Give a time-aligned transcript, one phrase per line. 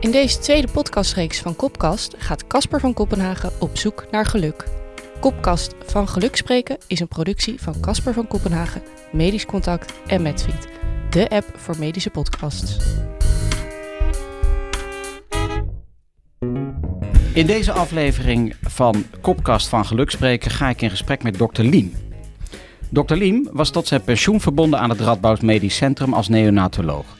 [0.00, 4.64] In deze tweede podcastreeks van Kopkast gaat Casper van Kopenhagen op zoek naar geluk.
[5.20, 8.82] Kopkast van Geluk Spreken is een productie van Casper van Kopenhagen,
[9.12, 10.68] Medisch Contact en Medfeed,
[11.10, 12.76] de app voor medische podcasts.
[17.34, 21.92] In deze aflevering van Kopkast van Geluk Spreken ga ik in gesprek met dokter Liem.
[22.88, 23.14] Dr.
[23.14, 27.19] Liem was tot zijn pensioen verbonden aan het Radboud Medisch Centrum als neonatoloog.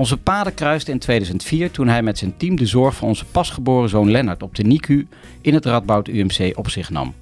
[0.00, 3.88] Onze paden kruisten in 2004 toen hij met zijn team de zorg voor onze pasgeboren
[3.88, 5.06] zoon Lennart op de NICU
[5.40, 7.14] in het Radboud UMC op zich nam.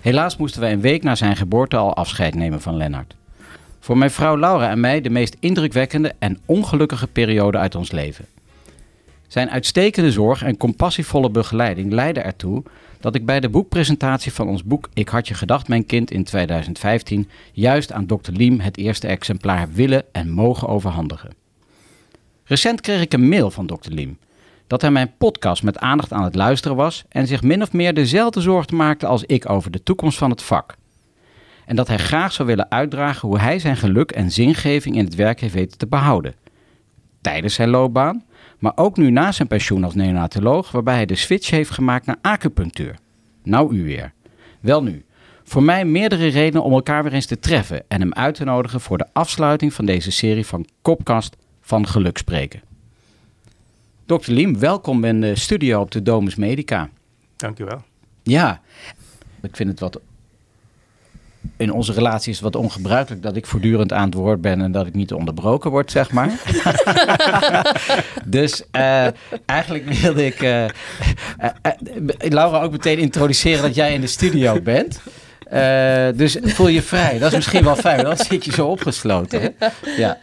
[0.00, 3.16] Helaas moesten wij een week na zijn geboorte al afscheid nemen van Lennart.
[3.80, 8.24] Voor mijn vrouw Laura en mij de meest indrukwekkende en ongelukkige periode uit ons leven.
[9.26, 12.62] Zijn uitstekende zorg en compassievolle begeleiding leidden ertoe
[13.00, 16.24] dat ik bij de boekpresentatie van ons boek Ik had je gedacht, mijn kind in
[16.24, 18.32] 2015 juist aan Dr.
[18.32, 21.44] Liem het eerste exemplaar willen en mogen overhandigen.
[22.48, 23.90] Recent kreeg ik een mail van Dr.
[23.90, 24.18] Liem
[24.66, 27.94] dat hij mijn podcast met aandacht aan het luisteren was en zich min of meer
[27.94, 30.74] dezelfde zorgen maakte als ik over de toekomst van het vak.
[31.64, 35.14] En dat hij graag zou willen uitdragen hoe hij zijn geluk en zingeving in het
[35.14, 36.34] werk heeft weten te behouden.
[37.20, 38.24] Tijdens zijn loopbaan,
[38.58, 42.18] maar ook nu na zijn pensioen als neonatoloog, waarbij hij de switch heeft gemaakt naar
[42.20, 42.96] acupunctuur.
[43.42, 44.12] Nou u weer.
[44.60, 45.04] Wel nu,
[45.44, 48.80] voor mij meerdere redenen om elkaar weer eens te treffen en hem uit te nodigen
[48.80, 51.36] voor de afsluiting van deze serie van Kopkast
[51.66, 52.60] van geluk spreken.
[54.06, 54.30] Dr.
[54.30, 56.88] Liem, welkom in de studio op de Domus Medica.
[57.36, 57.82] Dank u wel.
[58.22, 58.60] Ja,
[59.42, 60.00] ik vind het wat.
[61.56, 64.72] In onze relatie is het wat ongebruikelijk dat ik voortdurend aan het woord ben en
[64.72, 66.40] dat ik niet onderbroken word, zeg maar.
[68.24, 69.06] dus uh,
[69.46, 70.70] eigenlijk wilde ik uh, uh,
[72.18, 75.00] Laura ook meteen introduceren dat jij in de studio bent.
[76.18, 77.18] dus voel je vrij.
[77.18, 79.40] Dat is misschien wel fijn, dan zit je zo opgesloten.
[79.40, 79.68] Hè?
[79.96, 80.18] Ja.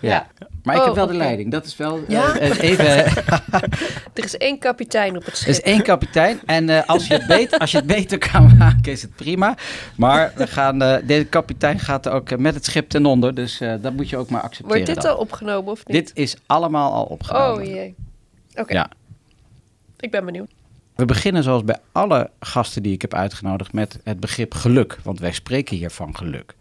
[0.00, 0.26] ja.
[0.64, 1.50] Maar ik heb oh, wel de leiding.
[1.50, 2.40] Dat is wel ja?
[2.40, 2.86] uh, even.
[4.14, 5.48] er is één kapitein op het schip.
[5.48, 6.40] Er is één kapitein.
[6.46, 9.56] En uh, als, je het beter, als je het beter kan maken, is het prima.
[9.96, 13.34] Maar we gaan, uh, deze kapitein gaat ook met het schip ten onder.
[13.34, 14.84] Dus dat moet je ook maar accepteren.
[14.84, 15.96] Wordt dit al opgenomen of niet?
[15.96, 17.62] Dit is allemaal al opgenomen.
[17.62, 17.94] Oh jee.
[18.54, 18.72] Oké.
[18.72, 18.90] Ja.
[20.00, 20.50] Ik ben benieuwd.
[20.94, 24.98] We beginnen zoals bij alle gasten die ik heb uitgenodigd met het begrip geluk.
[25.02, 26.54] Want wij spreken hier van geluk.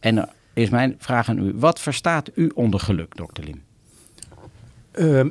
[0.00, 0.28] En
[0.60, 1.52] is mijn vraag aan u.
[1.54, 3.62] Wat verstaat u onder geluk, dokter Lim?
[4.94, 5.24] Uh,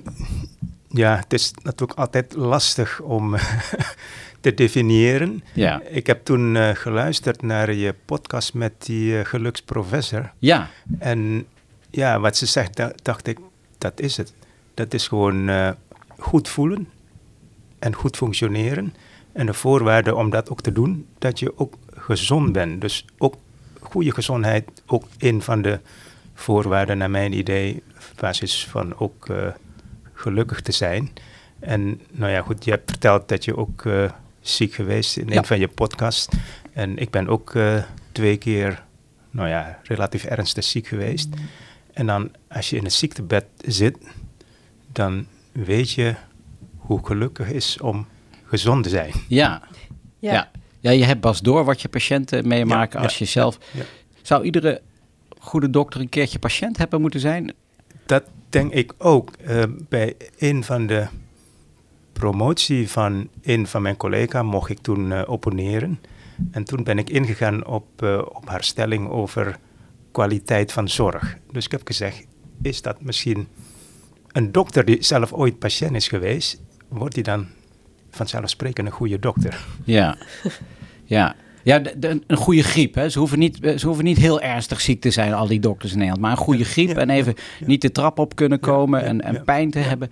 [0.89, 3.35] ja, het is natuurlijk altijd lastig om
[4.41, 5.43] te definiëren.
[5.53, 5.81] Ja.
[5.81, 10.31] Ik heb toen uh, geluisterd naar je podcast met die uh, geluksprofessor.
[10.39, 10.69] Ja.
[10.99, 11.45] En
[11.89, 13.37] ja, wat ze zegt, dacht ik,
[13.77, 14.33] dat is het.
[14.73, 15.69] Dat is gewoon uh,
[16.17, 16.87] goed voelen
[17.79, 18.93] en goed functioneren.
[19.31, 22.81] En de voorwaarde om dat ook te doen, dat je ook gezond bent.
[22.81, 23.35] Dus ook
[23.89, 25.79] goede gezondheid ook een van de
[26.33, 27.83] voorwaarden, naar mijn idee,
[28.19, 29.47] basis van ook uh,
[30.13, 31.09] gelukkig te zijn.
[31.59, 35.45] En nou ja, goed, je hebt verteld dat je ook uh, ziek geweest in een
[35.45, 36.27] van je podcasts.
[36.73, 38.83] En ik ben ook uh, twee keer,
[39.31, 41.29] nou ja, relatief ernstig ziek geweest.
[41.93, 43.97] En dan, als je in het ziektebed zit,
[44.91, 46.15] dan weet je
[46.77, 48.07] hoe gelukkig is om
[48.45, 49.11] gezond te zijn.
[49.27, 49.61] Ja,
[50.19, 50.33] ja.
[50.33, 50.51] ja.
[50.79, 53.57] Ja, je hebt pas door wat je patiënten meemaken als je zelf...
[54.21, 54.81] Zou iedere
[55.39, 57.53] goede dokter een keertje patiënt hebben moeten zijn?
[58.05, 59.31] Dat denk ik ook.
[59.47, 61.07] Uh, bij een van de
[62.13, 65.99] promotie van een van mijn collega's mocht ik toen uh, opponeren.
[66.51, 69.57] En toen ben ik ingegaan op, uh, op haar stelling over
[70.11, 71.37] kwaliteit van zorg.
[71.51, 72.25] Dus ik heb gezegd,
[72.61, 73.47] is dat misschien
[74.31, 77.47] een dokter die zelf ooit patiënt is geweest, wordt die dan
[78.11, 79.65] vanzelfsprekend een goede dokter.
[79.83, 80.17] Ja,
[81.05, 81.35] ja.
[81.63, 82.95] Ja, een goede griep.
[82.95, 83.09] Hè.
[83.09, 85.97] Ze, hoeven niet, ze hoeven niet heel ernstig ziek te zijn, al die dokters in
[85.97, 86.23] Nederland.
[86.23, 89.71] Maar een goede griep en even niet de trap op kunnen komen en, en pijn
[89.71, 90.09] te hebben.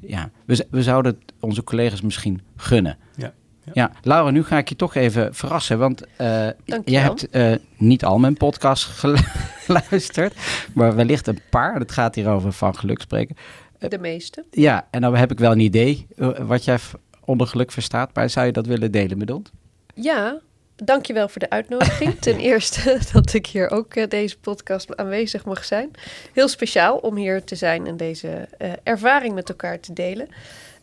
[0.00, 2.98] Ja, we, we zouden het onze collega's misschien gunnen.
[3.16, 3.32] Ja.
[3.72, 3.90] Ja.
[4.02, 6.48] Laura, nu ga ik je toch even verrassen, want uh,
[6.84, 8.84] je hebt uh, niet al mijn podcast
[9.64, 10.34] geluisterd,
[10.74, 11.74] maar wellicht een paar.
[11.74, 13.36] Het gaat hier over van geluk spreken.
[13.78, 14.44] De meeste.
[14.50, 16.06] Ja, en dan heb ik wel een idee
[16.38, 16.78] wat jij
[17.26, 19.50] onder geluk verstaat, maar zou je dat willen delen met ons?
[19.94, 20.40] Ja,
[20.76, 22.18] dankjewel voor de uitnodiging.
[22.20, 25.90] Ten eerste dat ik hier ook uh, deze podcast aanwezig mag zijn.
[26.32, 30.28] Heel speciaal om hier te zijn en deze uh, ervaring met elkaar te delen.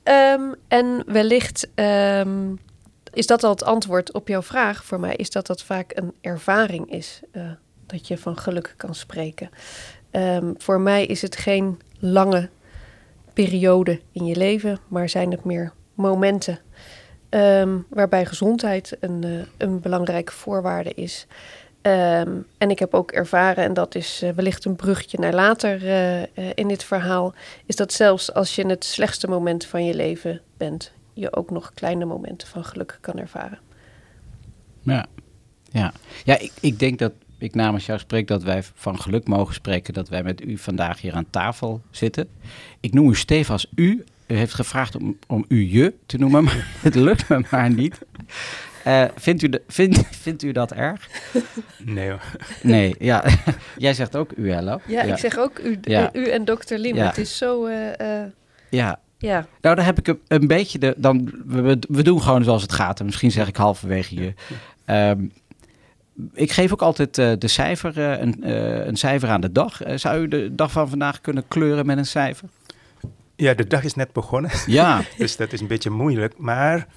[0.04, 2.60] Um, en wellicht um,
[3.14, 6.14] is dat al het antwoord op jouw vraag voor mij, is dat dat vaak een
[6.22, 7.22] ervaring is.
[7.32, 7.52] Uh,
[7.86, 9.50] dat je van geluk kan spreken.
[10.12, 12.50] Um, voor mij is het geen lange
[13.34, 16.60] periode in je leven, maar zijn het meer momenten.
[17.30, 21.28] Um, waarbij gezondheid een, uh, een belangrijke voorwaarde is.
[21.84, 25.88] Ehm, en ik heb ook ervaren, en dat is eh, wellicht een bruggetje naar later
[25.88, 27.34] eh, eh, in dit verhaal,
[27.66, 31.50] is dat zelfs als je in het slechtste moment van je leven bent, je ook
[31.50, 33.60] nog kleine momenten van geluk kan ervaren.
[34.82, 35.06] Ja,
[35.72, 35.94] ja.
[36.24, 39.94] ja ik, ik denk dat ik namens jou spreek dat wij van geluk mogen spreken
[39.94, 42.28] dat wij met u vandaag hier aan tafel zitten.
[42.80, 43.84] Ik noem u Stefans u.
[43.84, 44.04] U
[44.36, 48.00] heeft gevraagd om, om u je te noemen, maar het lukt me maar niet.
[48.88, 51.10] Uh, vindt, u de, vind, vindt u dat erg?
[51.78, 52.22] Nee hoor.
[52.62, 53.24] Nee, ja.
[53.78, 54.80] Jij zegt ook u, hello.
[54.88, 56.10] Ja, ik zeg ook u, ja.
[56.14, 56.96] u en dokter Lim.
[56.96, 57.06] Ja.
[57.06, 57.66] Het is zo...
[57.66, 58.24] Uh, uh,
[58.70, 59.00] ja.
[59.18, 59.48] ja.
[59.62, 60.94] Nou, dan heb ik een, beetje de...
[60.98, 63.00] Dan, we, we doen gewoon zoals het gaat.
[63.00, 64.34] En misschien zeg ik halverwege je...
[64.86, 65.32] Um,
[66.34, 69.82] ik geef ook altijd uh, de cijfer, uh, een, uh, een, cijfer aan de dag.
[69.96, 72.50] zou u de dag van vandaag kunnen kleuren met een cijfer?
[73.36, 74.52] Ja, de dag is net begonnen.
[74.66, 75.04] Ja.
[75.18, 76.38] dus dat is een beetje moeilijk.
[76.38, 76.88] Maar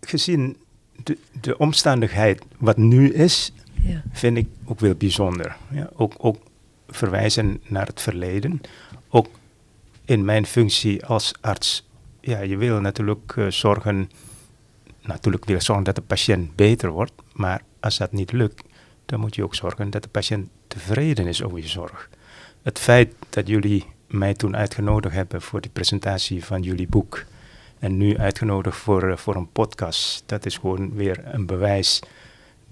[0.00, 0.56] gezien
[1.02, 4.02] de, de omstandigheid wat nu is, ja.
[4.12, 5.56] vind ik ook wel bijzonder.
[5.70, 6.36] Ja, ook, ook
[6.88, 8.60] verwijzen naar het verleden.
[9.08, 9.28] Ook
[10.04, 11.88] in mijn functie als arts.
[12.20, 14.10] Ja, je wil natuurlijk zorgen
[15.08, 18.62] natuurlijk wil zorgen dat de patiënt beter wordt, maar als dat niet lukt,
[19.06, 22.08] dan moet je ook zorgen dat de patiënt tevreden is over je zorg.
[22.62, 27.24] Het feit dat jullie mij toen uitgenodigd hebben voor de presentatie van jullie boek
[27.78, 32.02] en nu uitgenodigd voor, uh, voor een podcast, dat is gewoon weer een bewijs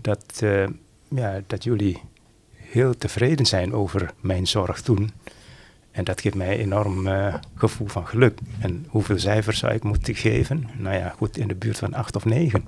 [0.01, 0.67] dat, uh,
[1.09, 2.01] ja, dat jullie
[2.55, 5.11] heel tevreden zijn over mijn zorg toen.
[5.91, 8.39] En dat geeft mij een enorm uh, gevoel van geluk.
[8.61, 10.69] En hoeveel cijfers zou ik moeten geven?
[10.79, 12.65] Nou ja, goed, in de buurt van acht of negen.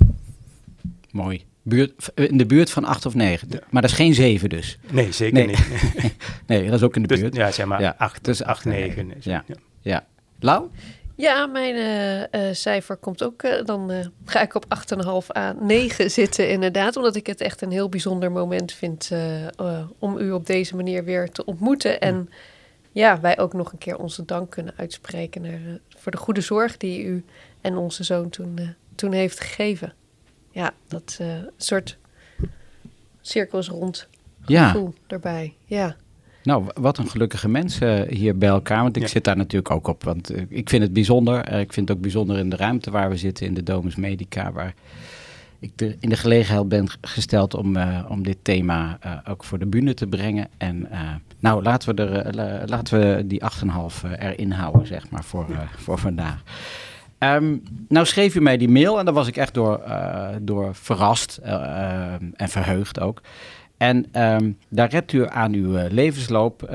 [1.11, 1.44] Mooi.
[1.69, 3.49] Buurt, in de buurt van acht of negen.
[3.50, 3.61] Ja.
[3.70, 4.79] Maar dat is geen zeven dus.
[4.91, 5.69] Nee, zeker niet.
[6.47, 7.35] nee, dat is ook in de dus, buurt.
[7.35, 7.94] Ja, zeg maar ja.
[7.99, 9.12] acht, dus acht, negen.
[9.20, 9.44] Ja.
[9.47, 9.55] ja.
[9.81, 10.06] ja.
[10.41, 10.69] Lau?
[11.15, 13.43] Ja, mijn uh, uh, cijfer komt ook.
[13.43, 14.65] Uh, dan ga ik op
[14.97, 16.97] 8,5 à 9 zitten, inderdaad.
[16.97, 19.11] Omdat ik het echt een heel bijzonder moment vind
[19.99, 22.00] om u op deze manier weer te ontmoeten.
[22.00, 22.29] En
[22.93, 26.76] ja, wij ook nog een keer onze dank kunnen uitspreken naar, voor de goede zorg
[26.76, 27.25] die u
[27.61, 29.93] en onze zoon toen, toen heeft gegeven.
[30.50, 31.99] Ja, dat een soort
[33.21, 34.09] cirkels rond
[34.41, 35.15] gevoel ja.
[35.15, 35.55] erbij.
[35.65, 35.97] Ja.
[36.43, 38.83] Nou, wat een gelukkige mensen hier bij elkaar.
[38.83, 40.05] Want ik zit daar natuurlijk ook op.
[40.05, 41.53] Want ik vind het bijzonder.
[41.53, 44.53] ik vind het ook bijzonder in de ruimte waar we zitten, in de Domus Medica,
[44.53, 44.75] waar
[45.59, 49.59] ik de, in de gelegenheid ben gesteld om, uh, om dit thema uh, ook voor
[49.59, 50.49] de bühne te brengen.
[50.56, 53.43] En uh, nou, laten we, er, laten we die
[54.03, 55.47] 8,5 erin houden, zeg maar, voor,
[55.77, 56.43] voor vandaag.
[57.19, 59.82] Um, nou schreef u mij die mail en daar was ik echt door,
[60.41, 63.20] door verrast en verheugd ook.
[63.76, 66.69] En um, daar redt u aan uw levensloop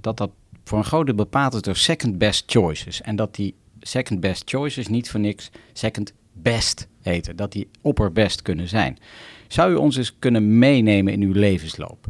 [0.00, 0.30] dat dat
[0.64, 3.00] voor een groot deel bepaald is door second best choices.
[3.00, 7.36] En dat die second best choices niet voor niks second best heten.
[7.36, 8.98] Dat die opperbest kunnen zijn.
[9.46, 12.06] Zou u ons eens kunnen meenemen in uw levensloop?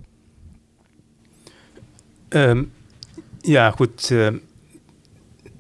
[2.28, 2.72] Um,
[3.40, 4.14] ja, goed.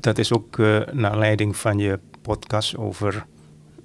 [0.00, 0.56] Dat is ook
[0.92, 1.98] naar leiding van je
[2.28, 3.26] podcast over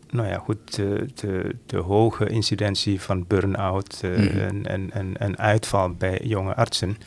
[0.09, 4.65] nou ja, goed, de, de, de hoge incidentie van burn-out uh, mm -hmm.
[4.65, 6.97] en, en, en, uitval bij jonge artsen.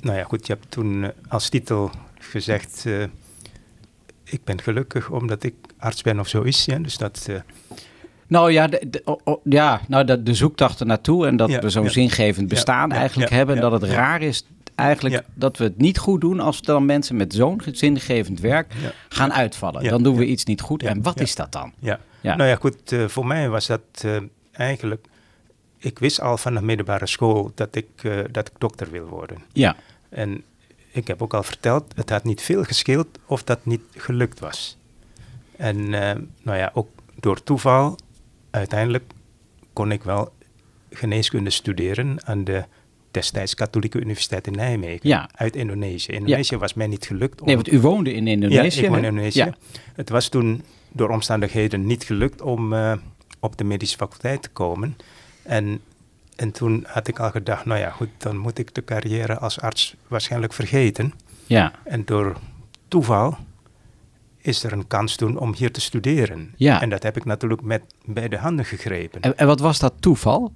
[0.00, 2.86] Nou ja, goed, je hebt toen als titel gezegd
[4.30, 6.64] ik ben gelukkig omdat ik arts ben of zo is.
[6.64, 7.26] Ja, dus dat...
[7.30, 7.36] Uh...
[8.26, 11.70] Nou ja, de, de, oh, ja nou, de, de zoektocht naartoe en dat ja, we
[11.70, 11.90] zo'n ja.
[11.90, 13.54] zingevend bestaan eigenlijk hebben.
[13.54, 14.46] En dat het raar is
[14.78, 18.72] eigenlijk dat we het niet goed doen als dan mensen met zo'n zingevend werk
[19.08, 19.84] gaan uitvallen.
[19.84, 20.82] dan doen we iets niet goed.
[20.82, 21.72] en wat is dat dan?
[21.78, 22.00] Ja.
[22.22, 24.16] Nou ja, goed, uh, voor mij was dat uh,
[24.52, 25.06] eigenlijk...
[25.78, 29.38] Ik wist al van de middelbare school dat ik, uh, dat ik dokter wil worden.
[29.52, 29.76] Ja.
[30.08, 30.42] En
[30.90, 34.76] ik heb ook al verteld, het had niet veel gescheeld of dat niet gelukt was.
[35.56, 35.88] En
[36.42, 37.98] nou ja, ook door toeval,
[38.50, 39.12] uiteindelijk
[39.72, 40.32] kon ik wel
[40.90, 42.64] geneeskunde studeren aan de
[43.10, 45.08] destijds Katholieke Universiteit in Nijmegen.
[45.08, 45.28] Ja.
[45.34, 46.12] Uit Indonesië.
[46.12, 46.60] Indonesië ja.
[46.60, 47.40] was mij niet gelukt.
[47.40, 47.46] Om...
[47.46, 48.80] Nee, want u woonde in Indonesië.
[48.80, 49.52] Ja, ik woonde in Indonesië.
[49.94, 50.62] Het was toen
[50.92, 52.92] door omstandigheden niet gelukt om uh,
[53.40, 54.96] op de medische faculteit te komen.
[55.42, 55.80] En
[56.38, 59.60] en toen had ik al gedacht, nou ja, goed, dan moet ik de carrière als
[59.60, 61.12] arts waarschijnlijk vergeten.
[61.46, 61.72] Ja.
[61.84, 62.36] En door
[62.88, 63.38] toeval
[64.38, 66.54] is er een kans toen om hier te studeren.
[66.56, 66.80] Ja.
[66.82, 69.20] En dat heb ik natuurlijk met beide handen gegrepen.
[69.20, 70.52] En, en wat was dat toeval?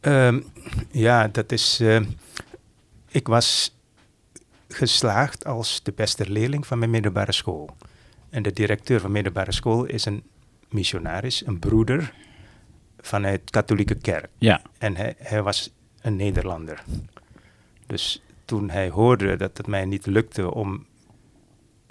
[0.00, 0.44] Um,
[0.90, 1.80] ja, dat is.
[1.80, 2.00] Uh,
[3.08, 3.76] ik was
[4.68, 7.76] geslaagd als de beste leerling van mijn middelbare school.
[8.30, 10.22] En de directeur van middelbare school is een
[10.68, 12.14] missionaris, een broeder
[12.98, 14.28] vanuit katholieke kerk.
[14.38, 14.62] Ja.
[14.78, 16.82] En hij, hij was een Nederlander.
[17.86, 20.86] Dus toen hij hoorde dat het mij niet lukte om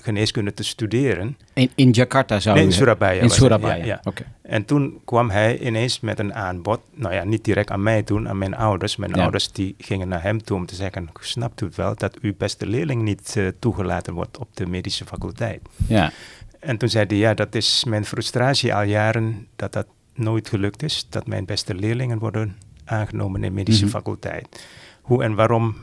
[0.01, 1.37] geneeskunde te studeren.
[1.53, 4.01] In, in Jakarta zou Nee, in Surabaya In Surabaya, ja.
[4.41, 6.79] En toen kwam hij ineens met een aanbod.
[6.93, 8.95] Nou ja, niet direct aan mij toen, aan mijn ouders.
[8.95, 9.21] Mijn Ja.
[9.21, 11.09] ouders die gingen naar hem toe om te zeggen...
[11.19, 15.05] snapt u het wel dat uw beste leerling niet eh, toegelaten wordt op de medische
[15.05, 15.61] faculteit?
[15.87, 16.11] Ja.
[16.59, 19.47] En toen zei hij, ja, dat is mijn frustratie al jaren...
[19.55, 21.07] dat dat nooit gelukt is.
[21.09, 23.93] Dat mijn beste leerlingen worden aangenomen in medische Mhm.
[23.93, 24.65] faculteit.
[25.01, 25.75] Hoe en waarom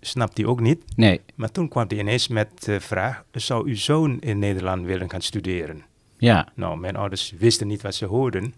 [0.00, 0.82] snapt hij ook niet.
[0.96, 1.20] Nee.
[1.34, 3.24] Maar toen kwam hij ineens met de vraag...
[3.32, 5.82] zou uw zoon in Nederland willen gaan studeren?
[6.18, 6.48] Ja.
[6.54, 8.54] Nou, mijn ouders wisten niet wat ze hoorden.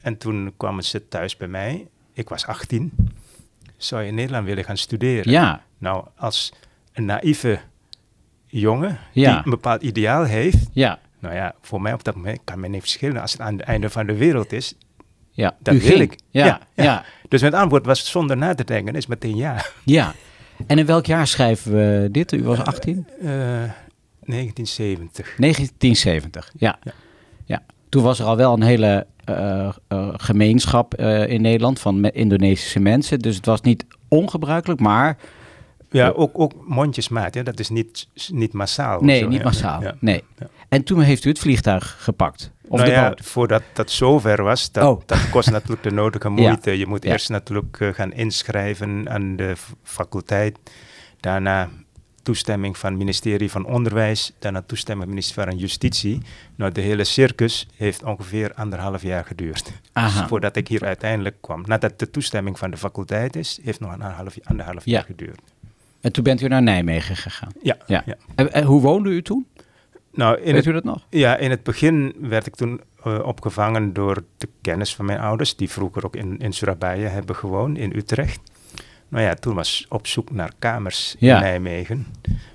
[0.00, 1.86] En toen kwamen ze thuis bij mij.
[2.12, 2.92] Ik was 18.
[3.76, 5.32] Zou je in Nederland willen gaan studeren?
[5.32, 5.62] Ja.
[5.78, 6.52] Nou, als
[6.92, 7.58] een naïeve
[8.46, 9.30] jongen Ja.
[9.34, 10.68] die een bepaald ideaal heeft.
[10.72, 10.98] Ja.
[11.18, 13.20] Nou ja, voor mij op dat moment kan men niet verschillen.
[13.20, 14.74] Als het aan het einde van de wereld is,
[15.30, 15.56] Ja.
[15.58, 16.18] dat wil ik.
[16.30, 16.44] Ja.
[16.44, 16.60] Ja, Ja.
[16.74, 16.84] ja.
[16.84, 17.04] Ja.
[17.28, 19.64] Dus mijn antwoord was zonder na te denken, is meteen ja.
[20.66, 22.32] En in welk jaar schrijven we dit?
[22.32, 23.06] U was 18?
[23.20, 23.26] Eh,
[24.26, 25.34] 1970.
[25.36, 26.52] 1970.
[26.58, 26.78] Ja.
[26.82, 26.92] Ja.
[27.44, 27.62] ja.
[27.88, 32.80] Toen was er al wel een hele eh, eh, gemeenschap eh, in Nederland van Indonesische
[32.80, 33.18] mensen.
[33.18, 35.16] Dus het was niet ongebruikelijk, maar
[35.90, 37.34] Ja, ook, ook mondjesmaat.
[37.34, 39.00] Ja, dat is niet, niet massaal.
[39.00, 39.44] nee, zo, niet ja.
[39.44, 39.82] massaal.
[39.82, 39.94] Ja.
[40.00, 40.24] Nee.
[40.68, 42.50] En toen heeft u het vliegtuig gepakt.
[42.68, 43.20] Of nou de ja, boot.
[43.26, 45.02] voordat dat zover was, dat, Oh.
[45.06, 46.78] dat kost natuurlijk de nodige moeite.
[46.78, 50.58] Je moet eerst natuurlijk eh, gaan inschrijven aan de faculteit.
[51.20, 51.68] Daarna
[52.22, 54.32] toestemming van het ministerie van Onderwijs.
[54.38, 56.20] Daarna toestemming van het ministerie van Justitie.
[56.56, 59.72] Nou, de hele circus heeft ongeveer anderhalf jaar geduurd.
[59.92, 60.20] Aha.
[60.20, 61.62] Dus voordat ik hier uiteindelijk kwam.
[61.66, 64.92] Nadat de toestemming van de faculteit is, heeft nog een anderhalf, anderhalf Ja.
[64.92, 65.40] jaar geduurd.
[66.00, 67.50] En toen bent u naar Nijmegen gegaan.
[67.62, 68.02] Ja, Ja.
[68.06, 68.14] ja.
[68.34, 69.46] En, en hoe woonde u toen?
[70.12, 71.06] Nou, in Weet het u dat nog?
[71.10, 75.56] Ja, in het begin werd ik toen eh, opgevangen door de kennis van mijn ouders,
[75.56, 78.40] die vroeger ook in, in Surabaya hebben gewoond, in Utrecht.
[79.08, 81.34] Nou ja, toen was op zoek naar kamers Ja.
[81.36, 82.06] in Nijmegen.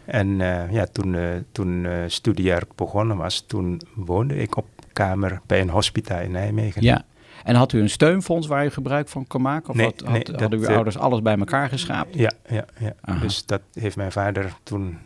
[0.06, 5.62] En eh, ja, toen, eh toen studiejaar begonnen was, toen woonde ik op kamer bij
[5.62, 6.82] een hospita in Nijmegen.
[6.82, 7.04] Ja.
[7.44, 9.70] En had u een steunfonds waar u gebruik van kon maken?
[9.70, 12.16] Of Nee, had, had- nee, hadden dat, uw eh, ouders alles bij elkaar geschraapt?
[12.16, 12.94] Ja, ja, ja.
[13.02, 13.20] Aha.
[13.20, 14.98] Dus dat heeft mijn vader toen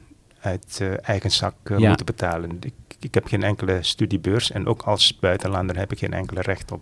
[0.41, 1.87] uit eh, eigen zak eh, Ja.
[1.87, 2.57] moeten betalen.
[2.61, 6.71] Ik, ik heb geen enkele studiebeurs en ook als buitenlander heb ik geen enkele recht
[6.71, 6.81] op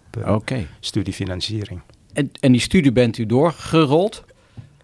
[0.79, 1.81] studiefinanciering.
[2.13, 4.23] En, en die studie bent u doorgerold?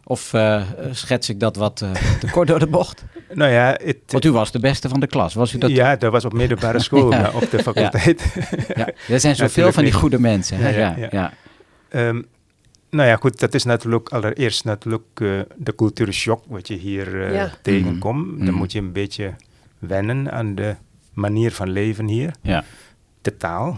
[0.10, 0.62] Of eh,
[0.92, 3.04] schets ik dat wat eh, te kort door de bocht?
[3.34, 5.34] Nou ja, het, Want u was de beste van de klas.
[5.34, 5.70] Was u dat?
[5.72, 7.22] ja, dat was op middelbare school, Ja.
[7.22, 8.34] maar op de faculteit.
[8.76, 8.90] Ja.
[9.10, 10.58] Er zijn zoveel van die goede mensen.
[10.58, 10.70] Hè?
[10.70, 11.34] Ja, Ja, ja, ja, ja.
[11.90, 12.22] Ehm,
[12.90, 17.52] nou ja, goed, dat is natuurlijk allereerst natuurlijk eh, de cultuurshock wat je hier Ja.
[17.62, 18.36] tegenkomt.
[18.38, 18.46] Mhm.
[18.46, 19.34] Dan moet je een beetje
[19.80, 20.76] wennen aan de
[21.14, 22.32] manier van leven hier.
[22.42, 22.64] Ja.
[23.22, 23.78] De taal.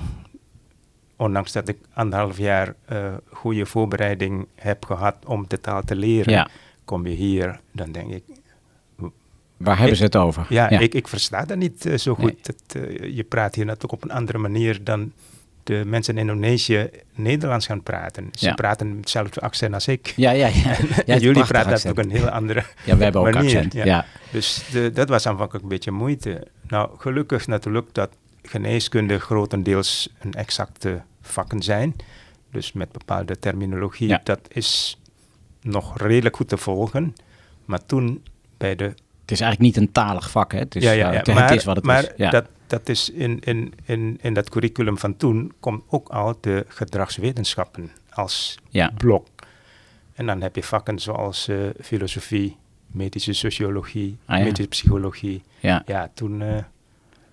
[1.22, 6.34] Ondanks dat ik anderhalf jaar eh, goede voorbereiding heb gehad om de taal te leren,
[6.34, 6.48] Ja.
[6.86, 8.24] kom je hier, dan denk ik,
[9.58, 10.46] Waar hebben Ik- ze het over?
[10.50, 12.50] Ja, Ik, ik versta dat niet eh, zo goed.
[12.74, 12.88] Nee.
[12.88, 15.12] Eh, je praat hier natuurlijk op een andere manier dan
[15.64, 18.30] de mensen in Indonesië Nederlands gaan praten.
[18.32, 18.54] Ze Ja.
[18.54, 20.14] praten hetzelfde accent als ik.
[20.16, 20.48] ja, ja.
[21.06, 21.18] ja.
[21.28, 21.84] jullie praten accent.
[21.84, 23.74] natuurlijk een heel andere Ja, we hebben ook accent.
[23.74, 23.86] Ja.
[23.86, 24.06] ja.
[24.32, 26.48] Dus de, dat was aanvankelijk een beetje moeite.
[26.68, 28.10] Nou, gelukkig natuurlijk dat
[28.44, 31.02] geneeskunde grotendeels een exacte
[31.32, 31.96] vakken zijn.
[32.52, 34.22] Dus met bepaalde terminologie, Ja.
[34.24, 35.00] dat is
[35.62, 37.16] nog redelijk goed te volgen.
[37.66, 38.24] Maar toen
[38.58, 38.84] bij de
[39.22, 40.60] Het is eigenlijk niet een talig vak, hè?
[40.60, 42.10] Het is, eh, het, het is wat het maar is.
[42.18, 42.30] Ja.
[42.30, 46.66] dat, dat is in, in, in, in dat curriculum van toen komt ook al de
[46.68, 48.92] gedragswetenschappen als ja.
[48.98, 49.28] blok.
[50.14, 52.58] En dan heb je vakken zoals eh, filosofie,
[52.88, 54.44] medische sociologie, Ah, ja.
[54.44, 55.44] medische psychologie.
[55.60, 55.84] ja.
[55.86, 56.58] Ja, toen eh,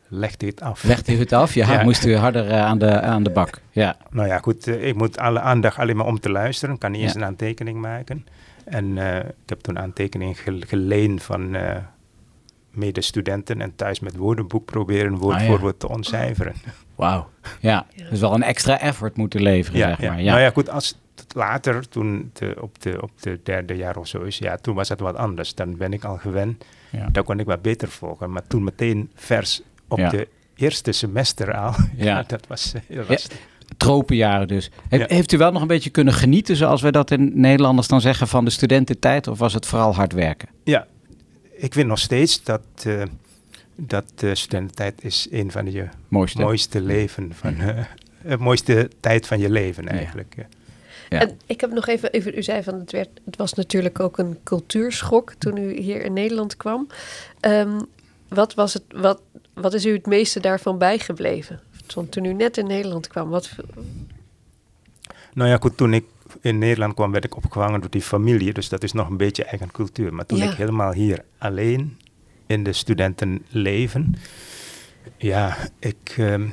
[0.09, 0.83] legde ik het af.
[0.83, 1.55] Legt u het af?
[1.55, 1.83] Ja, Ja.
[1.83, 3.61] moest u harder eh, aan, de, aan de bak.
[3.71, 3.97] Ja.
[4.11, 6.79] Nou ja, goed, eh, ik moet alle aandacht alleen maar om te luisteren.
[6.79, 7.19] kan niet eens Ja.
[7.21, 8.27] een aantekening maken.
[8.65, 11.57] En eh, ik heb toen aantekeningen ge- geleend van
[12.71, 15.47] medestudenten en thuis met woordenboek proberen woord Ah, ja.
[15.49, 16.55] voor woord te ontcijferen.
[16.95, 17.29] Wauw.
[17.61, 17.87] Ja.
[17.95, 18.09] Ja.
[18.11, 20.21] Dus wel een extra effort moeten leveren, zeg maar.
[20.23, 20.31] Ja.
[20.31, 20.99] Nou ja, goed, als
[21.35, 24.88] later, toen de, op, de, op de derde jaar of zo is, ja, toen was
[24.88, 25.55] het wat anders.
[25.55, 27.09] Dan ben ik al gewend, Ja.
[27.12, 28.31] dan kon ik wat beter volgen.
[28.33, 30.09] Maar toen meteen vers op Ja.
[30.11, 32.04] de eerste semester al, Ja.
[32.04, 32.23] ja.
[32.26, 33.38] dat was eh, heel lastig.
[33.76, 34.71] Tropenjaren dus.
[34.88, 35.04] He- Ja.
[35.09, 38.28] Heeft u wel nog een beetje kunnen genieten, zoals wij dat in Nederlanders dan zeggen,
[38.28, 39.26] van de studententijd?
[39.26, 40.49] Of was het vooral hard werken?
[40.64, 40.87] Ja,
[41.57, 43.02] ik vind nog steeds dat, eh,
[43.76, 46.40] dat de studententijd is een van je Mooiste.
[46.40, 47.85] mooiste leven, van, eh,
[48.23, 50.35] het mooiste tijd van je leven eigenlijk.
[51.09, 51.21] Ja.
[51.21, 54.18] En ik heb nog even, even u zei van het, werd, het was natuurlijk ook
[54.18, 56.87] een cultuurschok toen u hier in Nederland kwam.
[57.40, 57.80] Ehm,
[58.28, 59.21] wat, was het, wat,
[59.61, 61.61] wat is u het meeste daarvan bijgebleven?
[61.87, 63.50] Toen, toen u net in Nederland kwam, wat,
[65.35, 66.05] Nou ja, goed, toen ik
[66.41, 68.53] in Nederland kwam, werd ik opgevangen door die familie.
[68.53, 70.15] Dus dat is nog een beetje eigen cultuur.
[70.15, 70.50] Maar toen Ja.
[70.50, 71.99] ik helemaal hier alleen
[72.47, 74.15] in de studentenleven.
[75.17, 76.49] Ja, ik, ehm,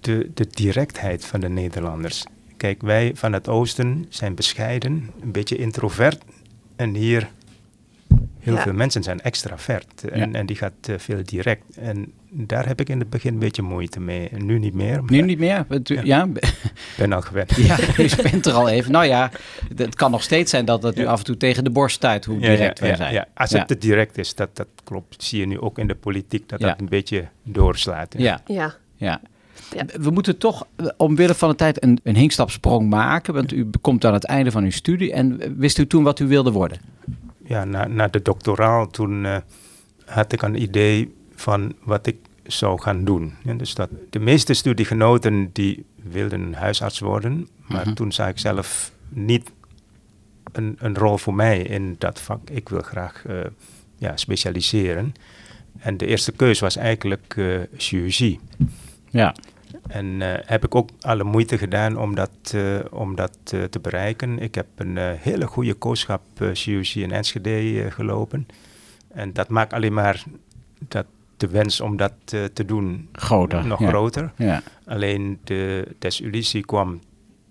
[0.00, 2.24] de, de directheid van de Nederlanders.
[2.56, 6.22] Kijk, wij van het oosten zijn bescheiden, een beetje introvert.
[6.76, 7.30] En hier,
[8.48, 8.62] heel Ja.
[8.62, 10.08] veel mensen zijn extravert.
[10.10, 11.76] En, en die gaat eh, veel direct.
[11.76, 14.28] En daar heb ik in het begin een beetje moeite mee.
[14.28, 15.02] En nu niet meer.
[15.06, 15.66] Nu niet meer?
[16.04, 16.28] Ja.
[16.96, 17.54] Ben al gewend.
[17.70, 18.92] ja, u bent er al even.
[18.92, 19.30] Nou ja,
[19.76, 22.24] het kan nog steeds zijn dat het u af en toe tegen de borst stuit
[22.24, 23.12] hoe Ja, direct ja, wij zijn.
[23.12, 23.26] ja.
[23.34, 23.58] Als Ja.
[23.58, 25.22] het te direct is, dat, dat klopt.
[25.24, 26.66] Zie je nu ook in de politiek, dat Ja.
[26.68, 28.14] dat een beetje doorslaat.
[28.18, 28.74] Ja, Ja.
[28.96, 29.20] ja.
[29.70, 29.86] Ja.
[30.00, 33.34] We moeten toch eh, omwille van de tijd een, een hinkstapsprong maken.
[33.34, 35.12] Want u komt aan het einde van uw studie.
[35.12, 36.78] En wist u toen wat u wilde worden?
[37.48, 39.36] Ja, na, na de doctoraal toen eh,
[40.04, 43.34] had ik een idee van wat ik zou gaan doen.
[43.44, 47.94] Ja, dus dat, de meeste studiegenoten die wilden huisarts worden, maar Mhm.
[47.94, 49.50] toen zag ik zelf niet
[50.52, 52.50] een, een rol voor mij in dat vak.
[52.50, 53.40] Ik wil graag eh,
[53.96, 55.14] ja, specialiseren.
[55.78, 58.40] En de eerste keus was eigenlijk eh, chirurgie.
[59.10, 59.34] Ja,
[59.88, 63.80] En eh, heb ik ook alle moeite gedaan om dat, eh, om dat eh, te
[63.80, 64.38] bereiken.
[64.38, 68.46] Ik heb een hele goede eh, chirurgie in Enschede gelopen.
[69.08, 70.24] En dat maakt alleen maar
[70.88, 71.06] dat
[71.36, 73.66] de wens om dat te doen groter.
[73.66, 73.88] nog ja.
[73.88, 74.32] groter.
[74.36, 77.00] Ja, Alleen de desillusie kwam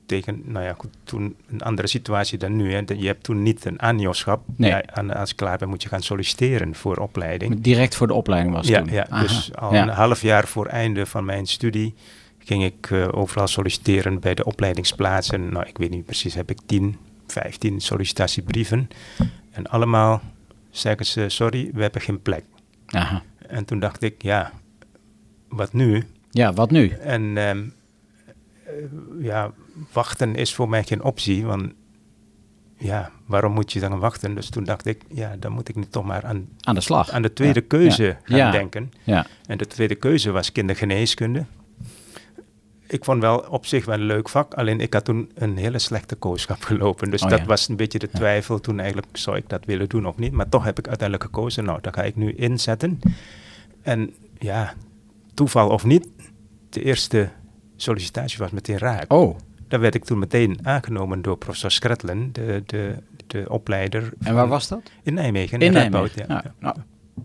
[0.07, 2.73] tegen, nou ja, goed, toen een andere situatie dan nu.
[2.73, 2.81] Hè.
[2.97, 4.43] Je hebt toen niet een aanjoschap.
[4.55, 4.69] Nee.
[4.69, 7.61] Ja, en als je klaar bent moet je gaan solliciteren voor opleiding.
[7.61, 8.91] direct voor de opleiding was het Ja, toen.
[8.93, 9.21] ja Aha.
[9.21, 9.81] dus al Ja.
[9.81, 11.95] een half jaar voor einde van mijn studie
[12.39, 15.49] ging ik eh, overal solliciteren bij de opleidingsplaatsen.
[15.51, 16.97] Nou, ik weet niet precies, heb ik 10,
[17.27, 18.87] 15 sollicitatiebrieven.
[19.51, 20.21] En allemaal
[20.69, 22.43] zeggen ze, sorry, we hebben geen plek.
[22.85, 23.21] Aha.
[23.47, 24.51] En toen dacht ik, ja,
[25.49, 26.03] wat nu?
[26.31, 26.89] Ja, wat nu?
[26.89, 27.63] En ehm, eh,
[29.19, 29.51] ja,
[29.93, 31.73] wachten is voor mij geen optie, want
[32.77, 34.35] ja, waarom moet je dan wachten?
[34.35, 37.09] Dus toen dacht ik, ja, dan moet ik nu toch maar aan, Aan de slag.
[37.09, 37.65] aan de tweede Ja.
[37.67, 38.17] keuze Ja.
[38.23, 38.51] gaan Ja.
[38.51, 38.91] denken.
[39.03, 41.45] Ja, En de tweede keuze was kindergeneeskunde.
[42.89, 45.79] Ik vond wel op zich wel een leuk vak, alleen ik had toen een hele
[45.79, 47.11] slechte kooschap gelopen.
[47.11, 50.05] Dus Oh dat was een beetje de twijfel toen eigenlijk, zou ik dat willen doen
[50.07, 50.31] of niet?
[50.31, 52.99] Maar toch heb ik uiteindelijk gekozen, nou, dat ga ik nu inzetten.
[53.81, 54.73] En ja,
[55.33, 56.07] toeval of niet,
[56.69, 57.29] de eerste
[57.77, 59.13] sollicitatie was meteen raak.
[59.13, 59.37] Oh,
[59.67, 62.95] Daar werd ik toen meteen aangenomen door professor Skretlen, de, de,
[63.27, 64.13] de opleider.
[64.23, 64.81] en waar was dat?
[65.03, 65.59] In Nijmegen.
[65.59, 66.35] In Radboud, Nijmegen.
[66.35, 66.53] ja.
[66.59, 66.75] Nou, nou,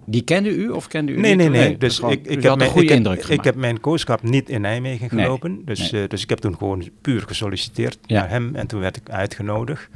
[0.04, 1.76] die kende u of kende u Nee, nee, nee.
[1.78, 5.24] Dus gewoon- ik, ik, heb mijn, ik, heb, ik mijn kooschap niet in Nijmegen Nee,
[5.24, 5.62] gelopen.
[5.64, 6.02] Dus, nee.
[6.02, 8.20] eh, dus ik heb toen gewoon puur gesolliciteerd Ja.
[8.20, 8.54] naar hem.
[8.54, 9.88] En toen werd ik uitgenodigd.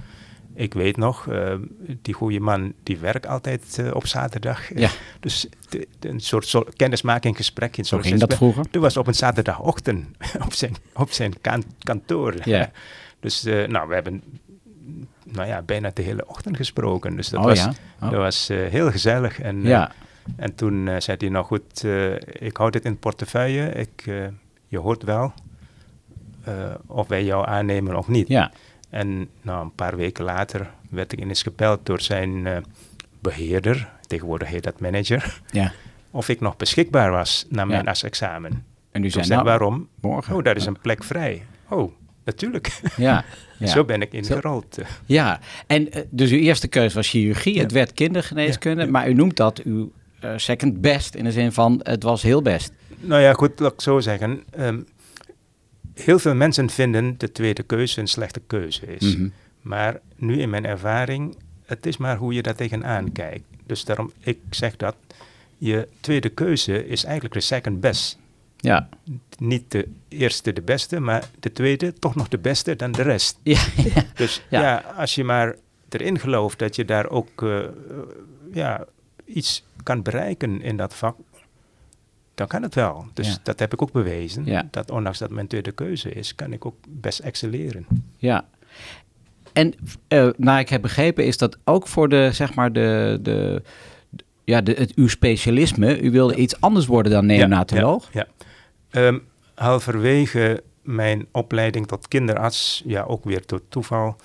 [0.58, 1.54] Ik weet nog, eh,
[2.02, 4.78] die goede man die werkt altijd eh, op zaterdag.
[4.78, 4.88] Ja.
[5.20, 8.70] Dus de- de- een soort sol- kennismaking, gesprek in Zo ging dat vroeger.
[8.70, 10.06] Toen was op een zaterdagochtend
[10.46, 12.34] op zijn, op zijn kan- kantoor.
[12.44, 12.70] Ja.
[13.20, 14.22] Dus eh, nou, we hebben
[15.24, 17.16] nou ja, bijna de hele ochtend gesproken.
[17.16, 17.72] Dus dat Oh was, ja?
[18.02, 18.10] Oh.
[18.10, 19.40] dat was eh, heel gezellig.
[19.40, 19.92] En, eh, Ja,
[20.36, 23.68] en toen eh, zei hij, nou goed, eh, ik hou dit in portefeuille.
[23.68, 24.14] Ik, eh,
[24.68, 25.32] je hoort wel
[26.44, 26.54] eh,
[26.86, 28.28] of wij jou aannemen of niet.
[28.28, 28.50] ja.
[28.90, 32.56] En nou, een paar weken later werd ik ineens gebeld door zijn eh,
[33.20, 35.72] beheerder, tegenwoordig heet dat manager, ja.
[36.10, 37.90] of ik nog beschikbaar was na mijn Ja.
[37.90, 38.64] asexamen.
[38.90, 39.88] En u zei, nou, waarom?
[40.00, 40.34] morgen.
[40.36, 41.42] Oh, daar is een plek vrij.
[41.68, 41.92] Oh,
[42.24, 42.80] natuurlijk.
[42.96, 43.24] Ja,
[43.58, 43.66] ja.
[43.66, 44.78] Zo ben ik ingerold.
[45.06, 47.58] Ja, en eh, dus uw eerste keuze was chirurgie.
[47.60, 48.84] Het werd kindergeneeskunde.
[48.84, 48.90] Ja.
[48.90, 51.14] Maar u noemt dat uw eh, second best.
[51.14, 52.72] In de zin van, het was heel best.
[53.00, 54.42] Nou ja, goed, laat ik zo zeggen.
[54.50, 54.80] Ehm,
[56.04, 59.16] heel veel mensen vinden de tweede keuze een slechte keuze is.
[59.16, 59.28] Mhm.
[59.60, 63.44] Maar nu in mijn ervaring, het is maar hoe je daar tegenaan kijkt.
[63.66, 64.96] Dus daarom, ik zeg dat,
[65.58, 68.18] je tweede keuze is eigenlijk de second best.
[68.56, 68.88] Ja,
[69.38, 73.38] Niet de eerste de beste, maar de tweede toch nog de beste dan de rest.
[73.42, 74.04] ja, ja.
[74.14, 74.60] Dus Ja.
[74.60, 75.56] ja, als je maar
[75.88, 77.68] erin gelooft dat je daar ook eh, eh,
[78.52, 78.84] ja,
[79.24, 81.16] iets kan bereiken in dat vak,
[82.36, 83.06] dan kan het wel.
[83.12, 83.36] Dus Ja.
[83.42, 84.44] dat heb ik ook bewezen.
[84.44, 84.68] Ja.
[84.70, 87.86] Dat ondanks dat mijn tweede keuze is, kan ik ook best excelleren.
[88.16, 88.44] ja.
[89.52, 89.74] En
[90.08, 93.62] eh naar ik heb begrepen is dat ook voor de, zeg maar, de, de,
[94.44, 96.00] ja, de, het, uw specialisme.
[96.00, 98.08] U wilde iets anders worden dan neonatoloog.
[98.12, 98.26] Ja,
[98.90, 99.06] ja.
[99.06, 99.18] Ehm,
[99.54, 104.16] halverwege mijn opleiding tot kinderarts, ja ook weer door toeval,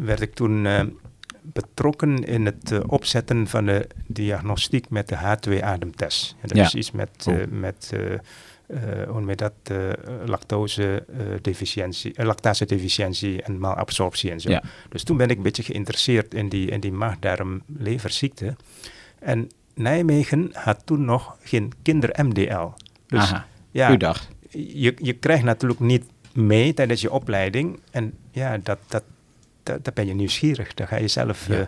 [0.00, 0.80] werd ik toen eh,
[1.42, 6.36] betrokken in het eh, opzetten van de diagnostiek met de H2-ademtest.
[6.40, 6.64] En dat Ja.
[6.64, 7.40] is iets met, eh, Oh.
[7.50, 7.92] met
[9.06, 9.88] hoe noem je dat, eh
[10.24, 14.50] lactose-deficiëntie, lactase-deficiëntie en malabsorptie en zo.
[14.50, 14.62] Ja.
[14.88, 18.56] Dus toen ben ik een beetje geïnteresseerd in die, in die maag-darm-leverziekte.
[19.18, 22.66] En Nijmegen had toen nog geen kinder-MDL.
[23.06, 23.96] Dus Aha, ja,
[24.50, 27.80] je, je krijgt natuurlijk niet mee tijdens je opleiding.
[27.90, 29.02] En ja, dat, dat,
[29.62, 30.74] dat, daar ben je nieuwsgierig.
[30.74, 31.46] Daar ga je zelf...
[31.46, 31.54] Ja.
[31.54, 31.66] eh,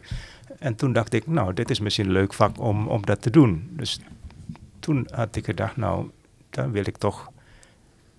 [0.59, 3.30] en toen dacht ik, nou, dit is misschien een leuk vak om, om dat te
[3.30, 3.68] doen.
[3.70, 4.00] Dus
[4.80, 6.11] toen had ik gedacht, nou,
[6.50, 7.30] dan wil ik toch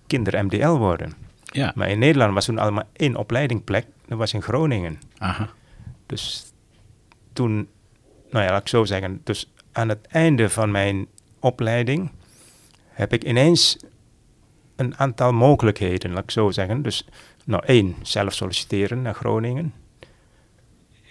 [0.06, 1.12] kinder-MDL worden.
[1.44, 1.72] Ja.
[1.74, 5.00] Maar in Nederland was toen allemaal één opleidingplek, dat was in Groningen.
[5.18, 5.48] Aha.
[6.06, 6.52] Dus
[7.32, 7.68] toen,
[8.30, 11.06] nou ja, laat ik zo zeggen, dus aan het einde van mijn
[11.40, 12.10] opleiding
[12.88, 13.76] heb ik ineens
[14.76, 16.82] een aantal mogelijkheden, laat ik zo zeggen.
[16.82, 17.08] Dus,
[17.46, 19.72] nou één, zelf solliciteren naar Groningen.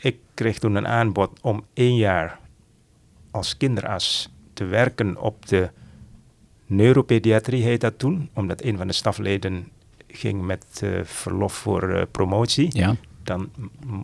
[0.01, 2.39] Ik kreeg toen een aanbod om één jaar
[3.31, 5.69] als kinderarts te werken op de
[6.65, 8.29] neuropediatrie, heet dat toen.
[8.33, 9.67] Omdat een van de stafleden
[10.07, 12.95] ging met eh, verlof voor eh, promotie Ja.
[13.23, 13.49] dan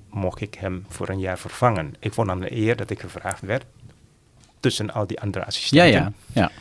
[0.09, 1.93] mocht ik hem voor een jaar vervangen.
[1.99, 3.65] Ik vond aan de eer dat ik gevraagd werd
[4.59, 5.91] tussen al die andere Ja, assistenten.
[6.01, 6.11] ja.
[6.33, 6.51] ja.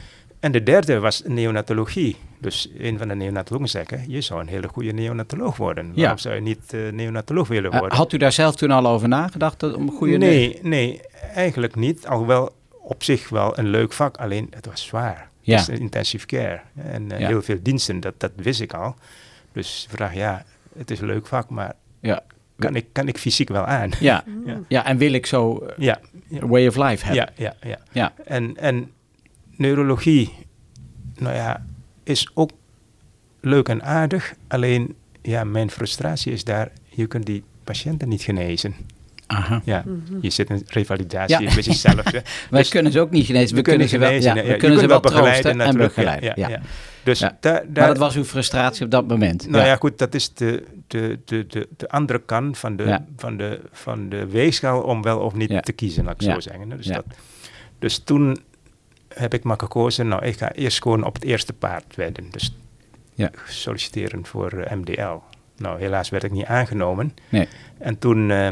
[0.41, 2.17] En de derde was neonatologie.
[2.41, 5.87] Dus een van de neonatologen zeggen, je zou een hele goede neonatoloog worden.
[5.95, 6.01] Ja.
[6.01, 7.99] Waarom zou je niet eh, neonatoloog willen Eh, worden?
[7.99, 9.61] had u daar zelf toen al over nagedacht?
[9.61, 11.01] dat- Om een goede nee, nee,
[11.35, 12.07] eigenlijk niet.
[12.07, 15.29] Alhoewel op zich wel een leuk vak, alleen het was zwaar.
[15.41, 15.69] Ja.
[15.69, 17.27] Intensive care en eh, Ja.
[17.27, 18.95] heel veel diensten, dat, dat wist ik al.
[19.53, 20.45] Dus vraag, ja,
[20.79, 22.21] het is een leuk vak, maar Ja.
[22.59, 23.91] kan ik, kan ik fysiek wel aan?
[24.01, 24.25] Ja.
[24.47, 24.59] Ja.
[24.69, 26.47] ja, en wil ik zo eh, Ja, ja.
[26.47, 27.35] way of life hebben?
[27.37, 27.79] Ja, ja, ja.
[27.93, 28.13] Ja.
[28.25, 28.91] En, en
[29.57, 30.33] neurologie,
[31.19, 31.67] nou ja,
[32.11, 32.51] is ook
[33.41, 34.35] leuk en aardig.
[34.49, 38.75] Alleen, ja, mijn frustratie is daar, je kunt die patiënten niet genezen.
[39.27, 39.63] Aha.
[39.65, 39.85] Ja,
[40.21, 41.55] je zit in revalidatie Ja.
[41.55, 42.05] met jezelf.
[42.05, 42.11] hè.
[42.51, 43.51] Wij Dus kunnen ze ook niet genezen.
[43.51, 45.77] We, we kunnen ze wel, genezen, ja, ja, we je kunnen ze wel troosten en
[45.77, 46.29] begeleiden.
[46.29, 46.61] Ja, Ja, ja.
[47.03, 47.37] Dus Ja.
[47.41, 49.49] daar, daar, Maar dat was uw frustratie op dat moment.
[49.49, 49.77] nou ja.
[49.77, 53.05] goed, dat is de, de, de, de, de andere kant van de, Ja.
[53.17, 55.61] van, de, van de weegschaal om wel of niet Ja.
[55.61, 56.33] te kiezen, laat ik Ja.
[56.35, 56.69] zo zeggen.
[56.69, 56.95] Dus, Ja.
[56.95, 57.05] dat,
[57.79, 58.39] dus toen
[59.15, 62.31] heb ik maar gekozen, nou ik ga eerst gewoon op het eerste paard wedden.
[62.31, 62.57] Dus
[63.15, 63.31] Ja.
[63.47, 65.17] solliciteren voor eh, MDL.
[65.57, 67.15] Nou helaas werd ik niet aangenomen.
[67.29, 67.49] Nee.
[67.79, 68.49] En toen, eh,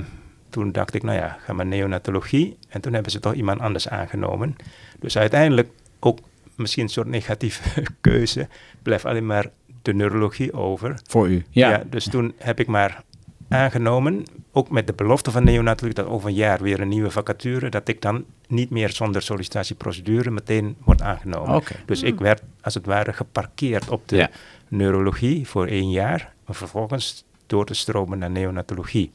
[0.50, 2.56] toen dacht ik, nou ja, ga maar neonatologie.
[2.68, 4.56] En toen hebben ze toch iemand anders aangenomen.
[5.00, 5.68] Dus uiteindelijk
[6.00, 6.18] ook
[6.54, 8.48] misschien een soort negatieve keuze.
[8.82, 9.46] Blijft alleen maar
[9.82, 11.00] de neurologie over.
[11.06, 11.44] Voor u.
[11.50, 11.70] Ja.
[11.70, 11.82] Ja.
[11.90, 13.02] dus toen heb ik maar
[13.48, 17.68] aangenomen, ook met de belofte van neonatologie, dat over een jaar weer een nieuwe vacature,
[17.68, 21.62] dat ik dan niet meer zonder sollicitatieprocedure meteen word aangenomen.
[21.86, 24.30] Dus ik werd als het ware geparkeerd op de Ja.
[24.68, 29.10] neurologie voor één jaar, om vervolgens door te stromen naar neonatologie.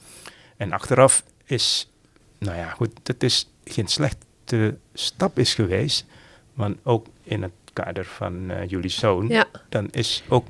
[0.58, 1.90] En achteraf is,
[2.38, 6.06] nou ja, goed, het is geen slechte stap is geweest,
[6.54, 9.46] want ook in het kader van eh, jullie zoon, Ja.
[9.70, 10.48] dan is ook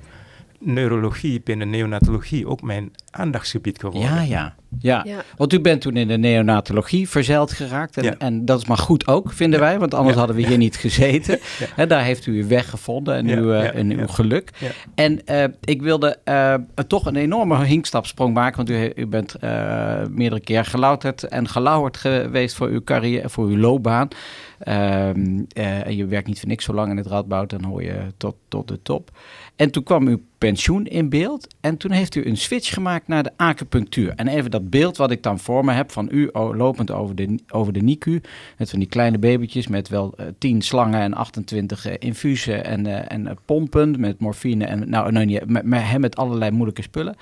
[0.65, 4.01] neurologie binnen neonatologie ook mijn aandachtsgebied geworden.
[4.09, 5.01] Ja, ja, ja.
[5.05, 5.23] Ja.
[5.37, 7.97] Want u bent toen in de neonatologie verzeild geraakt.
[7.97, 8.15] En, Ja.
[8.17, 9.79] en dat is maar goed ook, vinden wij.
[9.79, 10.19] Want anders Ja.
[10.19, 11.39] hadden we hier niet gezeten.
[11.59, 11.65] Ja.
[11.75, 14.07] Hè, daar heeft u uw weg gevonden en, Ja, uw, eh, ja, en uw ja.
[14.07, 14.49] geluk.
[14.57, 14.67] Ja.
[14.95, 16.53] En eh, ik wilde eh,
[16.87, 18.57] toch een enorme hinkstapsprong maken.
[18.57, 23.45] Want u, u bent eh, meerdere keer gelouterd en gelauwerd geweest voor uw carrière, voor
[23.45, 24.07] uw loopbaan.
[24.59, 27.83] Ehm, eh, en je werkt niet voor niks zo lang in het Radboud, dan hoor
[27.83, 29.11] je tot, tot de top.
[29.55, 31.47] En toen kwam uw pensioen in beeld.
[31.61, 34.13] En toen heeft u een switch gemaakt naar de acupunctuur.
[34.15, 37.15] En even dat beeld wat ik dan voor me heb van u o- lopend over
[37.15, 38.21] de, over de NICU.
[38.57, 42.85] Met van die kleine babytjes met wel eh, 10 slangen en 28 eh, infusen en,
[42.85, 44.65] eh, en pompen met morfine.
[44.65, 47.15] En nou, nou niet, met, met, hè, met allerlei moeilijke spullen.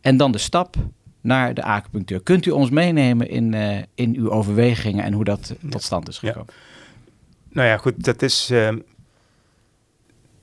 [0.00, 0.76] En dan de stap
[1.20, 2.20] naar de acupunctuur.
[2.22, 3.54] Kunt u ons meenemen in,
[3.94, 6.28] in uw overwegingen en hoe dat tot stand is Ja.
[6.28, 6.52] gekomen?
[7.48, 8.52] Nou ja, goed, dat is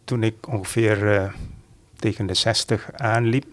[0.08, 1.34] toen ik ongeveer eh,
[1.96, 3.46] tegen de 60 aanliep.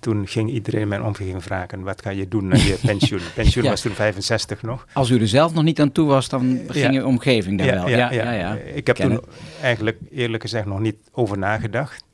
[0.00, 3.20] Toen ging iedereen in mijn omgeving vragen, wat ga je doen na je pensioen?
[3.34, 3.70] Pensioen Ja.
[3.70, 4.86] was toen 65 nog.
[4.92, 7.00] Als u er zelf nog niet aan toe was, dan ging Ja.
[7.00, 7.88] uw omgeving daar wel.
[7.88, 8.54] Ja, ja, ja.
[8.54, 9.20] Ik heb Ken toen
[9.62, 12.04] eigenlijk eerlijk gezegd nog niet over nagedacht.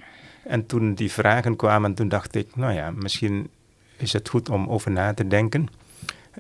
[0.43, 3.49] En toen die vragen kwamen, toen dacht ik, nou ja, misschien
[3.97, 5.69] is het goed om over na te denken.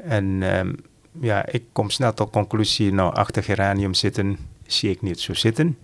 [0.04, 0.72] En ehm,
[1.20, 5.78] ja, ik kom snel tot conclusie, nou, achter geranium zitten zie ik niet zo zitten.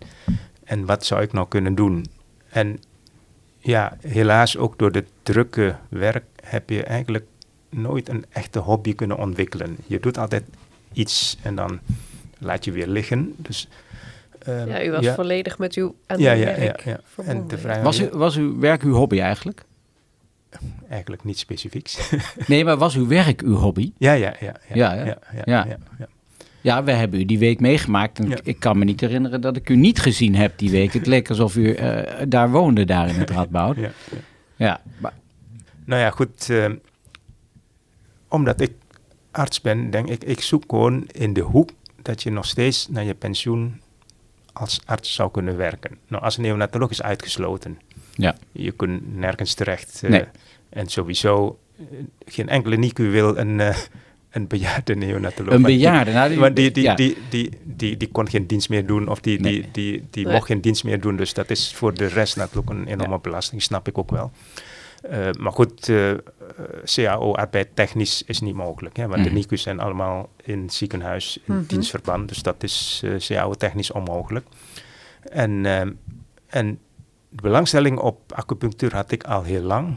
[0.71, 2.07] En wat zou ik nou kunnen doen?
[2.49, 2.81] En
[3.59, 7.25] ja, helaas ook door het drukke werk heb je eigenlijk
[7.69, 9.77] nooit een echte hobby kunnen ontwikkelen.
[9.87, 10.45] Je doet altijd
[10.93, 11.81] iets en dan
[12.39, 13.35] laat je weer liggen.
[13.37, 13.69] Dus,
[14.39, 17.01] ehm, Ja, u was ja, volledig met uw aan Ja, uw ja, werk ja, ja.
[17.05, 17.43] verbonden.
[17.43, 19.65] En de vraag Was, u, was uw werk uw hobby eigenlijk?
[20.89, 22.09] eigenlijk niet specifiek.
[22.47, 23.93] Nee, maar was uw werk uw hobby?
[23.99, 24.57] ja, ja, ja.
[24.75, 25.67] Ja, ja, ja,
[25.99, 26.09] Ja.
[26.61, 28.19] Ja, we hebben u die week meegemaakt.
[28.19, 28.39] En Ja.
[28.43, 30.93] ik, kan me niet herinneren dat ik u niet gezien heb die week.
[30.93, 33.77] Het leek alsof u eh, daar woonde, daar in het Radboud.
[33.77, 34.19] ja, ja.
[34.57, 35.13] Ja, maar,
[35.85, 36.51] Nou ja, goed.
[36.51, 36.75] ehm,
[38.29, 38.73] omdat ik
[39.31, 41.71] arts ben, denk ik, ik zoek gewoon in de hoek
[42.03, 43.81] dat je nog steeds naar je pensioen
[44.53, 45.97] als arts zou kunnen werken.
[46.09, 47.79] Nou, als neonatoloog is uitgesloten.
[48.15, 48.37] ja.
[48.53, 50.01] Je kunt nergens terecht.
[50.03, 50.25] eh, Nee.
[50.69, 51.85] En sowieso, eh,
[52.27, 53.77] geen enkele NICU wil een, eh,
[54.31, 55.53] een bejaarde neonatoloog.
[55.55, 56.13] Een Want die- bejaarde.
[56.13, 56.95] Nou, die- Want die, die, ja.
[56.95, 59.53] die, die, die, die kon geen dienst meer doen of die, Nee.
[59.53, 60.35] die, die, die Nee.
[60.35, 61.17] mocht geen dienst meer doen.
[61.17, 64.31] Dus dat is voor de rest natuurlijk een enorme belasting, snap ik ook wel.
[65.03, 66.19] Eh, maar goed, eh, eh,
[66.85, 68.97] CAO arbeid technisch is niet mogelijk.
[68.97, 69.29] Hè, want Mhm.
[69.29, 71.65] de NICU's zijn allemaal in het ziekenhuis in Mhm.
[71.67, 72.29] dienstverband.
[72.29, 74.47] Dus dat is eh, CAO technisch onmogelijk.
[75.23, 75.91] En, ehm,
[76.47, 76.79] en
[77.29, 79.97] de belangstelling op acupunctuur had ik al heel lang.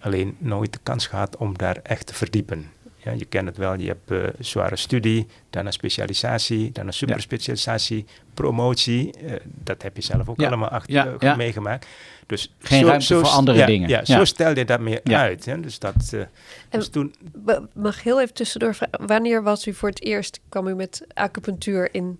[0.00, 2.70] Alleen nooit de kans gehad om daar echt te verdiepen.
[3.06, 6.92] Ja, je kent het wel, je hebt eh, zware studie, dan een specialisatie, dan een
[6.92, 9.12] superspecialisatie, promotie.
[9.12, 11.36] eh, dat heb je zelf ook Ja, allemaal achter, ja, ja.
[11.36, 11.86] meegemaakt.
[12.26, 13.88] Dus Geen ruimte voor andere ja, dingen.
[13.88, 14.16] Ja, Ja.
[14.16, 15.20] zo stelde je dat meer Ja.
[15.20, 15.44] uit.
[15.44, 15.60] Hè?
[15.60, 16.20] Dus, dat, eh,
[16.68, 17.14] dus toen,
[17.74, 21.06] Mag ik heel even tussendoor vragen, wanneer was u voor het eerst, kwam u met
[21.14, 22.18] acupunctuur in,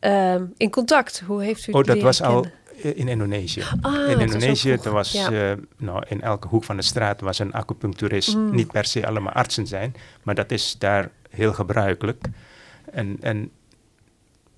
[0.00, 1.22] ehm, in contact?
[1.26, 2.57] Hoe heeft u het oh, dat was al kennen?
[2.80, 3.62] In Indonesië.
[3.80, 5.50] Ah, in Indonesië, er was Ja.
[5.50, 8.36] eh, nou, in elke hoek van de straat was een acupuncturist.
[8.36, 8.54] Mm.
[8.54, 12.24] Niet per se allemaal artsen zijn, maar dat is daar heel gebruikelijk.
[12.92, 13.50] En, en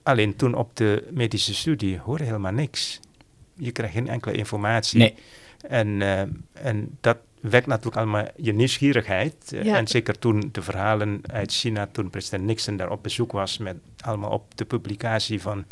[0.02, 3.00] alleen toen op de medische studie hoorde je helemaal niks.
[3.54, 4.98] Je krijgt geen enkele informatie.
[4.98, 5.14] Nee.
[5.68, 6.20] En, eh,
[6.52, 9.52] en dat wekt natuurlijk allemaal je nieuwsgierigheid.
[9.52, 9.76] Eh, Ja.
[9.76, 13.76] En zeker toen de verhalen uit China, toen president Nixon daar op bezoek was, met
[14.00, 15.64] allemaal op de publicatie van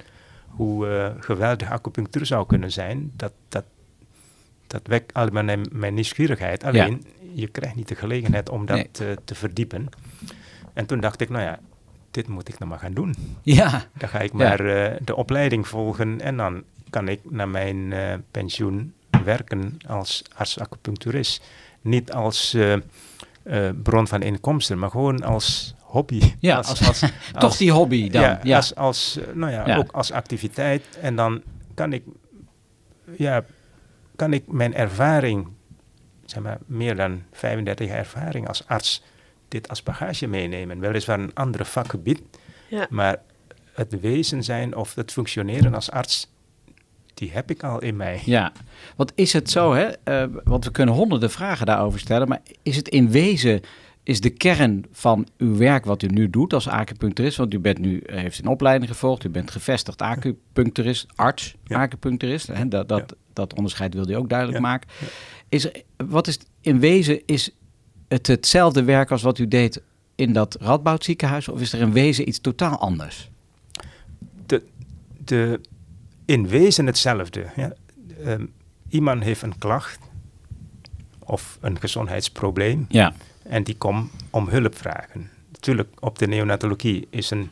[0.49, 3.65] hoe eh, geweldig acupunctuur zou kunnen zijn, dat, dat,
[4.67, 6.65] dat wekt allemaal mijn, mijn nieuwsgierigheid.
[6.65, 9.17] Alleen, je krijgt niet de gelegenheid om dat Nee.
[9.25, 9.89] te verdiepen.
[10.73, 11.59] En toen dacht ik, nou ja,
[12.11, 13.15] dit moet ik nou maar gaan doen.
[13.43, 14.37] Ja, Dan ga ik Ja.
[14.39, 18.93] maar eh, de opleiding volgen en dan kan ik na mijn eh, pensioen
[19.25, 21.47] werken als arts-acupuncturist.
[21.81, 22.57] Niet als
[23.83, 26.33] bron van inkomsten, maar gewoon als hobby.
[26.39, 27.01] Ja, als, als- als,
[27.33, 28.23] toch als- die hobby dan.
[28.23, 29.77] ja, Ja, Als, als, eh, nou ja, Ja.
[29.77, 30.99] ook als activiteit.
[31.01, 31.43] En dan
[31.75, 32.03] kan ik,
[33.17, 33.45] ja,
[34.17, 35.49] kan ik mijn ervaring,
[36.25, 39.03] zeg maar, meer dan 35 jaar ervaring als arts,
[39.49, 40.81] dit als bagage meenemen.
[40.81, 42.21] Weliswaar een andere vakgebied,
[42.69, 42.87] Ja.
[42.91, 43.17] maar
[43.75, 46.31] het wezen zijn of het functioneren als arts,
[47.15, 48.23] die heb ik al in mij.
[48.25, 48.53] Ja,
[48.97, 49.85] want is het zo, hè?
[49.85, 53.61] eh, want we kunnen honderden vragen daarover stellen, maar is het in wezen,
[54.09, 57.79] is de kern van uw werk wat u nu doet als acupuncturist, want u bent
[57.79, 61.81] nu, eh, heeft een opleiding gevolgd, u bent gevestigd acupuncturist, arts, Ja.
[61.83, 62.69] acupuncturist, hè?
[62.69, 64.89] Dat, dat, dat onderscheid wilde u ook duidelijk maken.
[65.49, 67.51] Is er, wat is in wezen, is
[68.09, 69.83] het hetzelfde werk als wat u deed
[70.15, 73.31] in dat Radboud ziekenhuis, of is er in wezen iets totaal anders?
[74.47, 74.63] de,
[75.25, 75.61] de,
[76.25, 77.47] in wezen hetzelfde.
[77.57, 77.73] Ja.
[78.25, 78.47] Ehm,
[78.89, 79.99] iemand heeft een klacht
[81.19, 83.15] of een gezondheidsprobleem Ja,
[83.49, 85.31] en die komt om hulp vragen.
[85.53, 87.51] Natuurlijk, op de neonatologie is een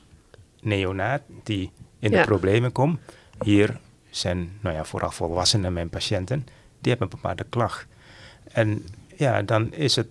[0.60, 2.18] neonaat die in Ja.
[2.20, 2.98] de problemen komt.
[3.44, 3.78] Hier
[4.10, 6.44] zijn nou ja, vooral volwassenen, mijn patiënten,
[6.80, 7.86] die hebben een bepaalde klacht.
[8.52, 8.84] En
[9.16, 10.08] ja, dan is het,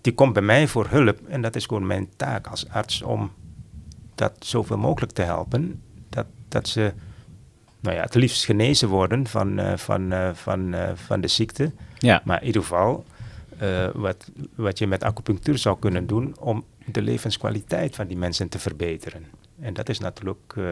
[0.00, 3.30] die komt bij mij voor hulp en dat is gewoon mijn taak als arts om
[4.14, 5.82] dat zoveel mogelijk te helpen.
[6.08, 6.92] Dat, dat ze
[7.80, 11.72] nou ja, het liefst genezen worden van, eh, van, eh, van, eh, van de ziekte.
[11.98, 12.22] ja.
[12.24, 13.04] Maar in ieder geval,
[13.58, 18.48] eh, wat, wat je met acupunctuur zou kunnen doen om de levenskwaliteit van die mensen
[18.48, 19.24] te verbeteren.
[19.60, 20.64] En dat is natuurlijk, eh,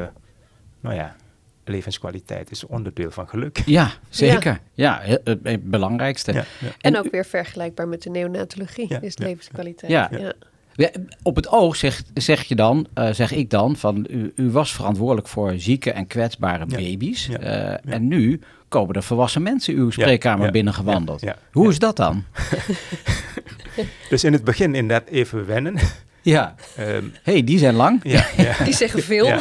[0.81, 1.16] nou ja,
[1.64, 3.62] levenskwaliteit is onderdeel van geluk.
[3.66, 4.61] Ja, zeker.
[4.73, 6.33] Ja, he- het, belangrijkste.
[6.33, 6.66] Ja, ja.
[6.66, 9.90] En En ook weer vergelijkbaar met de neonatologie, Ja, is levenskwaliteit.
[9.92, 10.09] ja.
[10.18, 10.33] ja.
[10.77, 10.90] Ja,
[11.23, 14.73] Op het oog zeg, zeg je dan, eh, zeg ik dan, van u, u was
[14.75, 17.27] verantwoordelijk voor zieke en kwetsbare Ja, baby's.
[17.27, 18.40] ja, eh, En nu
[18.74, 21.20] komen er volwassen mensen uw spreekkamer ja, binnengewandeld.
[21.20, 21.70] ja, ja, Hoe ja.
[21.70, 22.24] is dat dan?
[24.08, 25.74] Dus in het begin inderdaad even wennen.
[26.22, 28.00] Ja, Ehm, hey, die zijn lang.
[28.02, 28.54] ja, ja.
[28.64, 29.26] Die zeggen veel.
[29.26, 29.38] Ja.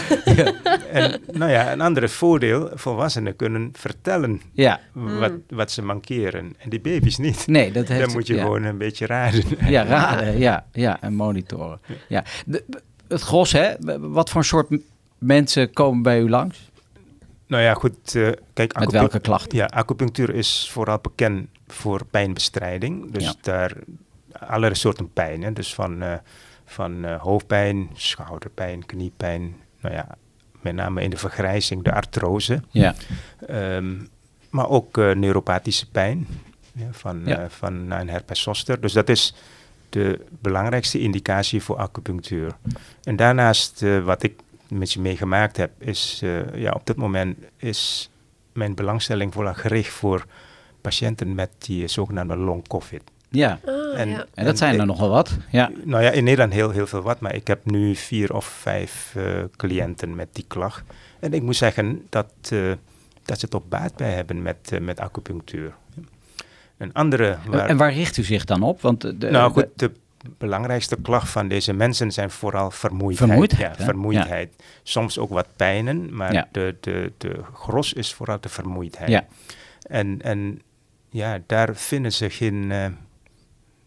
[0.91, 6.55] En nou ja, een andere voordeel, volwassenen kunnen vertellen Ja, wat, wat ze mankeren.
[6.57, 7.47] En die baby's niet.
[7.47, 8.01] nee, dat heeft...
[8.05, 8.41] Dan moet je ja.
[8.41, 9.43] gewoon een beetje raden.
[9.65, 11.79] Ja, raden, ja, ja, en monitoren.
[12.07, 12.23] Ja.
[12.45, 12.63] De-
[13.07, 13.73] het gros, hè?
[13.99, 14.67] Wat voor soort
[15.17, 16.71] mensen komen bij u langs?
[17.53, 18.15] Nou ja, goed.
[18.15, 19.57] eh, kijk, Met welke klachten?
[19.57, 23.11] Ja, acupunctuur is vooral bekend voor pijnbestrijding.
[23.11, 23.33] Dus Ja.
[23.41, 23.73] daar
[24.39, 25.43] allerlei soorten pijn.
[25.43, 25.53] Hè?
[25.53, 26.13] Dus van, eh,
[26.65, 29.55] van eh, hoofdpijn, schouderpijn, kniepijn.
[29.81, 30.07] Nou ja,
[30.61, 32.61] met name in de vergrijzing, de artrose.
[32.69, 32.95] Ja,
[33.47, 33.93] Ehm,
[34.49, 36.27] maar ook neuropathische pijn
[36.73, 37.49] ja, van, Ja.
[37.49, 38.81] van een herpes zoster.
[38.81, 39.35] Dus dat is
[39.89, 42.51] de belangrijkste indicatie voor acupunctuur.
[43.03, 44.39] En daarnaast, wat ik
[44.77, 48.09] met je meegemaakt heb, is eh, ja, op dit moment is
[48.53, 50.25] mijn belangstelling vooral gericht voor
[50.81, 53.01] patiënten met die zogenaamde long covid.
[53.29, 53.59] ja.
[53.65, 54.25] Ah, En- ja.
[54.33, 55.37] En dat zijn er ik- nogal wat.
[55.51, 58.45] Ja, Nou ja, in Nederland heel, heel veel wat, maar ik heb nu vier of
[58.45, 59.23] vijf eh,
[59.55, 60.83] cliënten met die klacht.
[61.19, 62.71] En ik moet zeggen dat, eh,
[63.25, 65.73] dat ze toch baat bij hebben met, met acupunctuur.
[66.77, 67.37] Een andere...
[67.51, 68.81] En waar richt u zich dan op?
[68.81, 69.91] Want de, nou goed, de,
[70.37, 73.29] belangrijkste klacht van deze mensen zijn vooral vermoeidheid.
[73.29, 74.63] Vermoeidheid, ja, vermoeidheid.
[74.83, 76.47] Soms ook wat pijnen, maar Ja.
[76.51, 79.09] de, de, de gros is vooral de vermoeidheid.
[79.09, 79.25] Ja.
[79.81, 80.61] En, en
[81.09, 82.85] ja, daar vinden ze geen, eh,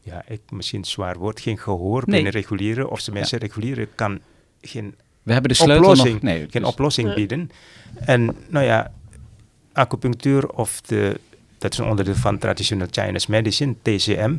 [0.01, 2.15] ja, ik, misschien een zwaar woord, geen gehoor Nee.
[2.15, 2.91] binnen regulieren.
[2.91, 4.21] Of ze mensen regulieren kan
[4.61, 6.23] geen We hebben de sleutel oplossing, nog...
[6.23, 7.51] Nee, geen dus- oplossing bieden.
[8.01, 8.93] En nou ja,
[9.73, 11.21] acupunctuur of de,
[11.59, 14.35] dat is een onderdeel van traditional Chinese medicine, TCM,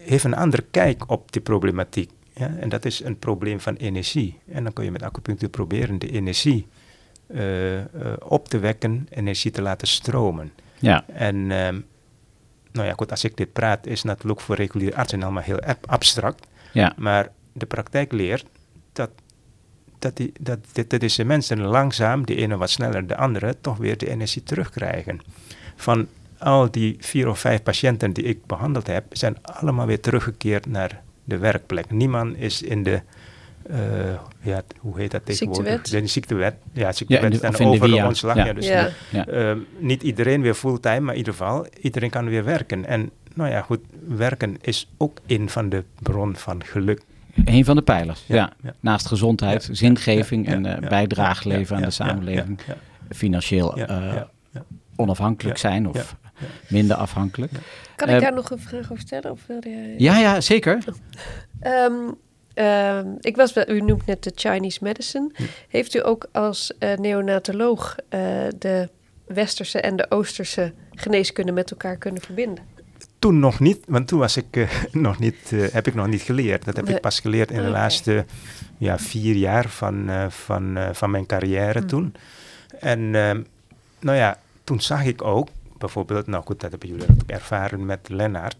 [0.00, 2.10] heeft een andere kijk op die problematiek.
[2.34, 2.54] Ja?
[2.60, 4.38] En dat is een probleem van energie.
[4.52, 6.66] En dan kun je met acupunctuur proberen de energie
[7.26, 7.86] eh, eh,
[8.18, 10.52] op te wekken, energie te laten stromen.
[10.78, 11.80] Ja, En ehm,
[12.72, 15.86] nou ja, goed, als ik dit praat, is natuurlijk voor reguliere artsen allemaal heel ab-
[15.90, 16.46] abstract.
[16.72, 18.44] ja, Maar de praktijk leert
[18.92, 19.10] dat,
[19.98, 23.76] dat, die, dat, dit- dat deze mensen langzaam, de ene wat sneller, de andere, toch
[23.76, 25.20] weer de energie terugkrijgen.
[25.76, 26.06] Van
[26.40, 31.00] al die vier of vijf patiënten die ik behandeld heb, zijn allemaal weer teruggekeerd naar
[31.24, 31.90] de werkplek.
[31.90, 33.00] Niemand is in de,
[33.70, 33.78] eh,
[34.40, 35.72] ja, hoe heet dat tegenwoordig?
[35.72, 36.02] Ziektewet?
[36.02, 36.54] De ziektewet.
[36.72, 38.36] Ja, ziektewet in de- de ontslag.
[38.36, 38.44] Ja.
[38.46, 38.52] Ja.
[38.52, 38.88] dus Ja.
[39.10, 39.26] ja.
[39.26, 42.84] Ehm, niet iedereen weer fulltime, maar in ieder geval, iedereen kan weer werken.
[42.86, 47.00] En nou ja, goed, werken is ook een van de bron van geluk.
[47.44, 48.34] Een van de pijlers, ja.
[48.36, 48.74] Ja, ja.
[48.80, 52.04] Naast gezondheid, Ja, zingeving ja, en ja, eh, ja, bijdrage ja, leveren aan ja, de
[52.04, 52.60] ja, samenleving.
[52.66, 52.74] ja,
[53.10, 54.62] Financieel ja, eh, ja, ja.
[54.96, 56.19] onafhankelijk Ja, zijn of ja, ja.
[56.68, 57.52] Minder afhankelijk.
[57.96, 59.30] Kan Eh, ik daar nog een vraag over stellen?
[59.30, 59.94] Of wilde jij...
[59.98, 60.78] Ja, ja, zeker.
[61.60, 61.92] Ehm,
[62.54, 65.30] ehm, ik was u noemt net de Chinese medicine.
[65.68, 68.20] Heeft u ook als eh, neonatoloog eh,
[68.58, 68.88] de
[69.26, 72.64] westerse en de oosterse geneeskunde met elkaar kunnen verbinden?
[73.18, 76.22] Toen nog niet, want toen was ik, eh, nog niet, eh, heb ik nog niet
[76.22, 76.64] geleerd.
[76.64, 76.94] Dat heb Nee.
[76.94, 77.70] ik pas geleerd in de Oké.
[77.70, 78.24] laatste
[78.78, 81.86] ja, vier jaar van, eh, van, eh, van mijn carrière Hm.
[81.86, 82.14] toen.
[82.80, 83.42] En ehm,
[84.00, 85.48] nou ja, toen zag ik ook,
[85.80, 88.56] bijvoorbeeld, nou goed, dat hebben jullie ook ervaren met Lennart,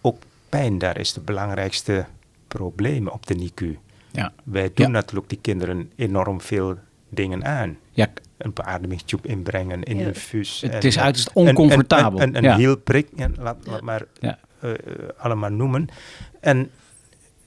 [0.00, 2.06] ook pijn daar is de belangrijkste
[2.48, 3.78] probleem op de NICU.
[4.10, 4.92] Ja, Wij doen Ja.
[4.92, 7.76] natuurlijk die kinderen enorm veel dingen aan.
[7.90, 10.06] ja Een beademingstube inbrengen, een Ja.
[10.06, 10.60] infuus.
[10.60, 12.20] het en- is uiterst een- oncomfortabel.
[12.20, 12.56] Een, een, een ja.
[12.56, 13.84] hielprik, ja, laat, laat Ja.
[13.84, 14.38] maar Ja.
[14.60, 14.76] eh, eh,
[15.16, 15.86] allemaal noemen.
[16.40, 16.70] En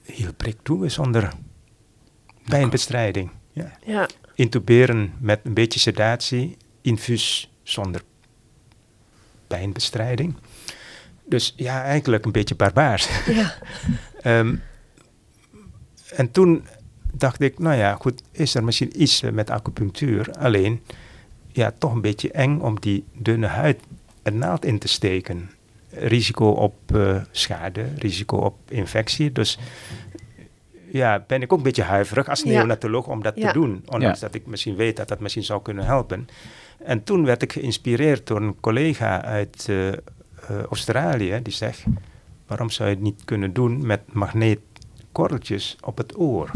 [0.04, 1.30] hielprik doen we zonder
[2.50, 3.32] pijnbestrijding.
[3.52, 3.72] Ja.
[3.86, 8.02] Ja, Intuberen met een beetje sedatie, infuus zonder
[9.56, 10.34] pijnbestrijding.
[11.26, 13.10] Dus ja, eigenlijk een beetje barbaars.
[13.26, 13.54] ja,
[14.22, 14.56] Ehm,
[16.16, 16.66] en toen
[17.12, 20.32] dacht ik, nou ja, goed, is er misschien iets met acupunctuur.
[20.40, 20.82] Alleen,
[21.48, 23.80] ja, toch een beetje eng om die dunne huid
[24.24, 25.50] een naald in te steken.
[25.90, 29.32] Risico op eh, schade, risico op infectie.
[29.32, 29.60] Dus
[30.92, 32.50] ja, ben ik ook een beetje huiverig als Ja.
[32.50, 33.48] neonatoloog om dat Ja.
[33.48, 33.84] te doen.
[33.86, 34.26] Ondanks Ja.
[34.26, 36.28] dat ik misschien weet dat dat misschien zou kunnen helpen.
[36.84, 39.98] En toen werd ik geïnspireerd door een collega uit eh, eh,
[40.70, 41.40] Australië.
[41.44, 41.84] Die zegt,
[42.48, 46.52] waarom zou je het niet kunnen doen met magneetkordeltjes op het oor?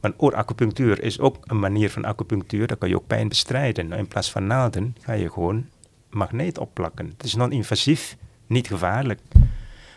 [0.00, 2.66] Want ooracupunctuur is ook een manier van acupunctuur.
[2.66, 3.88] Daar kan je ook pijn bestrijden.
[3.88, 5.66] Nou, in plaats van naalden ga je gewoon
[6.10, 7.06] magneet opplakken.
[7.06, 8.16] Het is non-invasief,
[8.46, 9.20] niet gevaarlijk.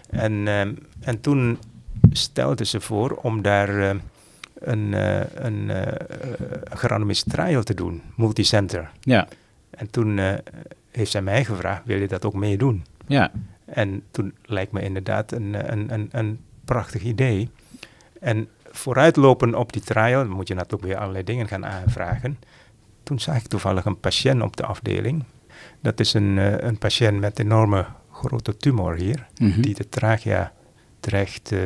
[0.10, 1.60] En, ehm, en toen
[2.12, 3.96] stelde ze voor om daar eh,
[4.60, 5.96] een, eh een eh, eh,
[6.64, 8.92] gerandomiseerd trial te doen, multicenter.
[9.02, 9.28] Ja,
[9.80, 10.34] En toen eh,
[10.92, 12.86] heeft zij mij gevraagd, wil je dat ook meedoen?
[13.08, 13.32] ja,
[13.66, 17.50] En toen lijkt me inderdaad een, eh, een, een, een prachtig idee.
[18.20, 22.40] En vooruitlopen op die trial, dan moet je natuurlijk weer allerlei dingen gaan aanvragen.
[23.04, 25.24] Toen zag ik toevallig een patiënt op de afdeling.
[25.82, 29.62] Dat is een, eh, een patiënt met enorme grote tumor hier, Mhm.
[29.62, 30.54] die de trachea
[31.00, 31.60] dreigt eh,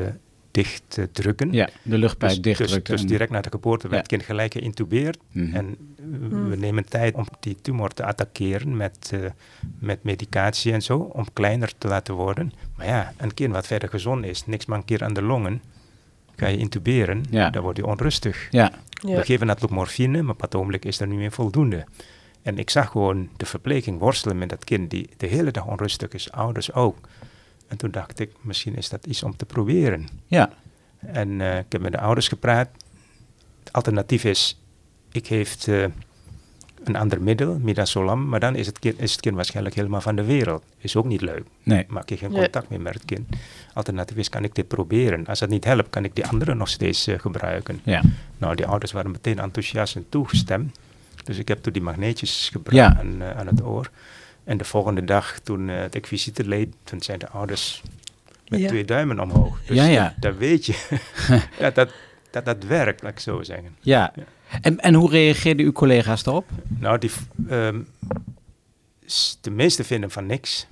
[0.53, 1.51] dicht te drukken.
[1.51, 2.87] ja, de luchtpijp dus, dichtdrukt.
[2.87, 5.17] dus, dus direct na de geboorte werd het kind gelijk geïntubeerd.
[5.31, 5.55] Mhm.
[5.55, 6.03] En eh,
[6.49, 9.19] we nemen tijd om die tumor te attackeren met, eh,
[9.79, 12.53] met medicatie en zo, om kleiner te laten worden.
[12.77, 15.61] Maar ja, een kind wat verder gezond is, niks mankeert aan de longen,
[16.35, 17.49] ga je intuberen, Ja.
[17.49, 18.47] dan wordt hij onrustig.
[18.51, 19.15] Ja, ja.
[19.15, 21.85] We geven natuurlijk morfine, maar op het ogenblik is er niet meer voldoende.
[22.41, 26.09] En ik zag gewoon de verpleging worstelen met dat kind die de hele dag onrustig
[26.09, 26.97] is, ouders ook.
[27.73, 30.07] En toen dacht ik, misschien is dat iets om te proberen.
[30.27, 30.49] ja,
[30.99, 32.69] En eh, ik heb met de ouders gepraat.
[33.63, 34.59] Het alternatief is,
[35.11, 35.83] ik geef eh,
[36.83, 40.15] een ander middel, midazolam, maar dan is het, kind, is het kind waarschijnlijk helemaal van
[40.15, 40.63] de wereld.
[40.77, 41.43] Is ook niet leuk.
[41.63, 41.85] nee.
[41.87, 42.41] Maak je geen Nee.
[42.41, 43.27] contact meer met het kind.
[43.73, 45.25] Alternatief is, kan ik dit proberen.
[45.27, 47.79] Als dat niet helpt, kan ik die andere nog steeds eh, gebruiken.
[47.83, 48.01] Ja,
[48.37, 50.77] Nou, die ouders waren meteen enthousiast en toegestemd.
[51.23, 52.97] Dus ik heb toen die magneetjes gebracht Ja.
[52.99, 53.89] aan, eh, aan het oor.
[54.43, 57.81] En de volgende dag, toen eh ik visite leed, toen zijn de ouders
[58.47, 58.67] met Ja.
[58.67, 59.59] twee duimen omhoog.
[59.65, 60.15] Dus Ja, ja.
[60.19, 60.87] dan weet je
[61.59, 61.93] dat, dat,
[62.31, 63.75] dat dat werkt, laat ik zo zeggen.
[63.81, 64.13] ja.
[64.61, 66.49] En, en hoe reageerden uw collega's erop?
[66.67, 67.11] Nou, die,
[67.49, 67.79] ehm,
[69.05, 70.67] s- de meesten vinden van niks.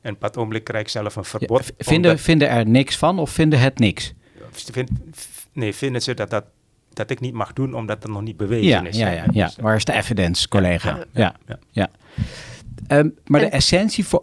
[0.00, 1.72] En op dat ogenblik krijg ik zelf een verbod.
[1.78, 4.12] vinden, omdat- vinden er niks van of vinden het niks?
[4.52, 4.90] vind-
[5.52, 6.44] nee, vinden ze dat, dat,
[6.92, 8.96] dat ik niet mag doen omdat het nog niet bewezen Ja, is.
[8.96, 9.46] ja, ja, ja.
[9.46, 11.04] Dus, Waar is de evidence, collega?
[11.12, 11.34] Ja,
[11.70, 11.88] ja,
[12.86, 14.22] Ehm, maar de En- essentie voor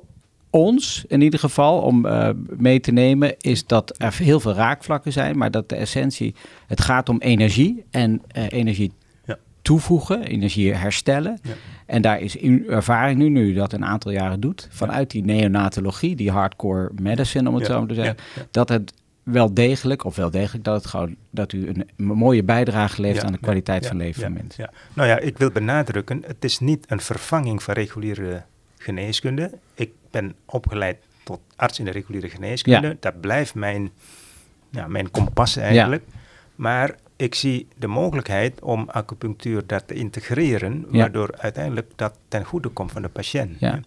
[0.50, 5.12] ons, in ieder geval, om eh, mee te nemen, is dat er heel veel raakvlakken
[5.12, 6.36] zijn, maar dat de essentie,
[6.68, 8.92] het gaat om energie en eh, energie
[9.26, 9.38] Ja.
[9.62, 11.40] toevoegen, energie herstellen.
[11.44, 11.52] Ja.
[11.86, 15.24] En daar is uw ervaring nu, nu u dat een aantal jaren doet, vanuit die
[15.26, 18.48] neonatologie, die hardcore medicine, om het Ja, zo maar te zeggen, ja, ja.
[18.52, 18.94] dat het
[19.24, 23.28] wel degelijk, of wel degelijk, dat, het gewoon, dat u een, mooie bijdrage levert Ja,
[23.28, 24.64] aan de kwaliteit ja, van leven van mensen.
[24.64, 24.72] ja.
[24.94, 28.44] Nou ja, ik wil benadrukken, het is niet een vervanging van reguliere
[28.78, 29.52] geneeskunde.
[29.74, 32.98] Ik ben opgeleid tot arts in de reguliere geneeskunde.
[33.00, 33.92] Dat blijft mijn,
[34.70, 36.04] ja, mijn kompas eigenlijk.
[36.56, 42.70] Maar ik zie de mogelijkheid om acupunctuur dat te integreren, waardoor uiteindelijk dat ten goede
[42.70, 43.60] komt van de patiënt.
[43.60, 43.80] Ja.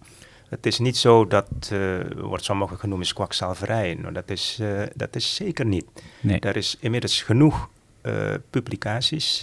[0.52, 3.94] Het is niet zo dat, eh wordt sommigen genoemd is kwakzalverij.
[3.94, 5.84] Nou, dat, is, eh, dat is zeker niet.
[6.20, 6.40] Nee.
[6.40, 7.68] Er is inmiddels genoeg
[8.00, 9.42] eh, publicaties.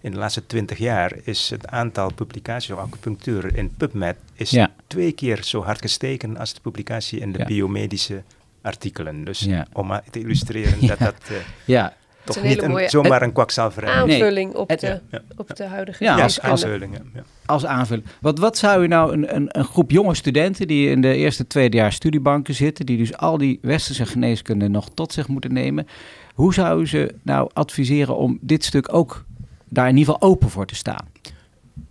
[0.00, 4.70] in de laatste twintig jaar is het aantal publicaties over acupunctuur in PubMed is Ja.
[4.86, 7.44] twee keer zo hard gestegen als de publicatie in de Ja.
[7.44, 8.22] biomedische
[8.62, 9.24] artikelen.
[9.24, 9.66] Dus Ja.
[9.72, 11.30] om maar te illustreren dat dat
[11.64, 11.96] Ja,
[12.34, 13.92] toch niet een, zomaar een kwakzalverij.
[13.92, 16.74] Aanvulling op, Het- de, ja, op de huidige Ja, Ja, als geneeskunde.
[16.84, 17.10] aanvulling.
[17.14, 17.22] ja.
[17.46, 18.06] als aanvulling.
[18.20, 21.46] Wat, wat zou u nou een, een, een groep jonge studenten die in de eerste,
[21.46, 25.86] tweede jaar studiebanken zitten, die dus al die westerse geneeskunde nog tot zich moeten nemen,
[26.34, 29.24] hoe zou u ze nou adviseren om dit stuk ook
[29.68, 31.06] daar in ieder geval open voor te staan?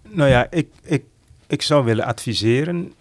[0.10, 1.04] Nou ja, ik, ik,
[1.48, 2.94] ik zou willen adviseren,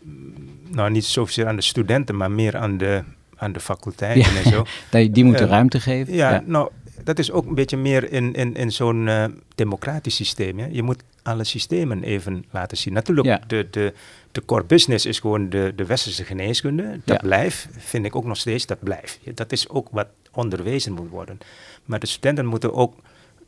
[0.68, 3.02] nou niet zozeer aan de studenten, maar meer aan de,
[3.36, 4.38] aan de faculteiten Ja.
[4.42, 4.64] en zo.
[5.12, 6.14] Die moeten Eh, ruimte geven?
[6.14, 6.70] Ja, nou,
[7.06, 10.58] dat is ook een beetje meer in, in, in zo'n eh, democratisch systeem.
[10.58, 10.66] Hè.
[10.70, 12.92] Je moet alle systemen even laten zien.
[12.94, 13.40] Natuurlijk, Ja.
[13.46, 13.92] de, de,
[14.32, 16.82] de core business is gewoon de, de westerse geneeskunde.
[17.04, 17.28] Dat Ja.
[17.28, 19.18] blijft, vind ik ook nog steeds, dat blijft.
[19.34, 21.38] Dat is ook wat onderwezen moet worden.
[21.84, 22.94] Maar de studenten moeten ook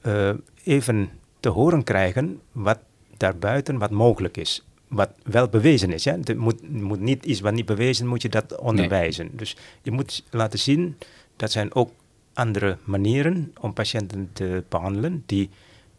[0.01, 0.31] eh,
[0.65, 1.09] even
[1.41, 2.79] te horen krijgen wat
[3.17, 4.63] daarbuiten wat mogelijk is.
[4.89, 6.05] Wat wel bewezen is.
[6.05, 9.31] Het moet, moet niet iets wat niet bewezen, moet je dat onderwijzen.
[9.33, 10.97] Dus je moet laten zien,
[11.37, 11.91] dat zijn ook
[12.39, 15.51] andere manieren om patiënten te behandelen, die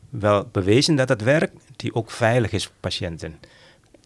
[0.09, 3.39] wel bewezen dat het werkt, die ook veilig is voor patiënten.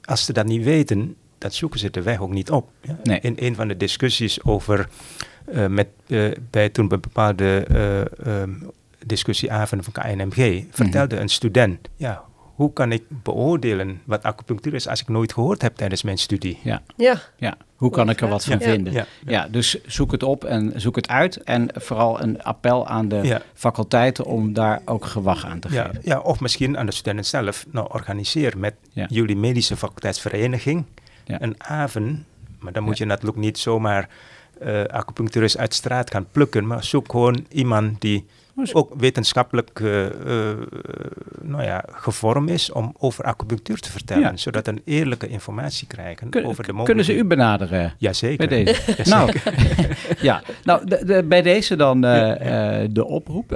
[0.03, 2.69] Als ze dat niet weten, dat zoeken ze de weg ook niet op.
[2.81, 2.99] Ja?
[3.03, 3.19] Nee.
[3.19, 4.89] In een van de discussies over,
[5.45, 7.65] eh, met, eh, bij toen bij bepaalde
[8.23, 8.51] ehm,
[9.05, 12.23] discussieavonden van KNMG, vertelde een student, ja,
[12.53, 16.59] hoe kan ik beoordelen wat acupunctuur is als ik nooit gehoord heb tijdens mijn studie?
[16.63, 17.57] Ja, Ja, ja.
[17.75, 18.65] Hoe kan ik er wat van Ja.
[18.65, 18.93] vinden?
[18.93, 21.37] Ja, Ja, dus zoek het op en zoek het uit.
[21.43, 23.41] En vooral een appel aan de Ja.
[23.53, 26.01] faculteiten om daar ook gewacht aan te Ja, geven.
[26.03, 27.65] ja, of misschien aan de studenten zelf.
[27.71, 29.05] Nou, organiseer met Ja.
[29.09, 30.85] jullie medische faculteitsvereniging
[31.25, 31.41] Ja.
[31.41, 32.19] een avond.
[32.59, 33.03] Maar dan moet Ja.
[33.03, 34.09] je natuurlijk niet zomaar
[34.59, 36.67] eh acupuncturist uit straat gaan plukken.
[36.67, 38.25] Maar zoek gewoon iemand die
[38.73, 40.05] Ook wetenschappelijk eh,
[41.41, 44.23] nou ja, gevormd is om over acupunctuur te vertellen.
[44.23, 44.37] Ja.
[44.37, 47.93] Zodat we een eerlijke informatie krijgen Kun- over de kunnen ze u benaderen?
[47.97, 48.47] Jazeker.
[48.47, 49.03] Bij deze.
[49.09, 49.31] nou,
[50.21, 50.41] ja.
[50.63, 53.51] nou de, de- bij deze dan eh, de oproep.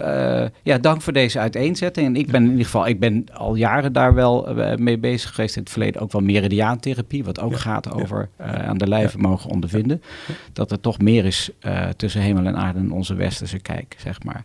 [0.64, 2.08] Ja, dank voor deze uiteenzetting.
[2.08, 5.56] En ik ben in ieder geval, ik ben al jaren daar wel mee bezig geweest.
[5.56, 10.02] In het verleden ook wel meridiaantherapie, wat ook gaat over aan de lijve mogen ondervinden.
[10.54, 11.50] Dat er toch meer is
[11.96, 14.44] tussen hemel en aarde in onze westerse kijk, zeg maar.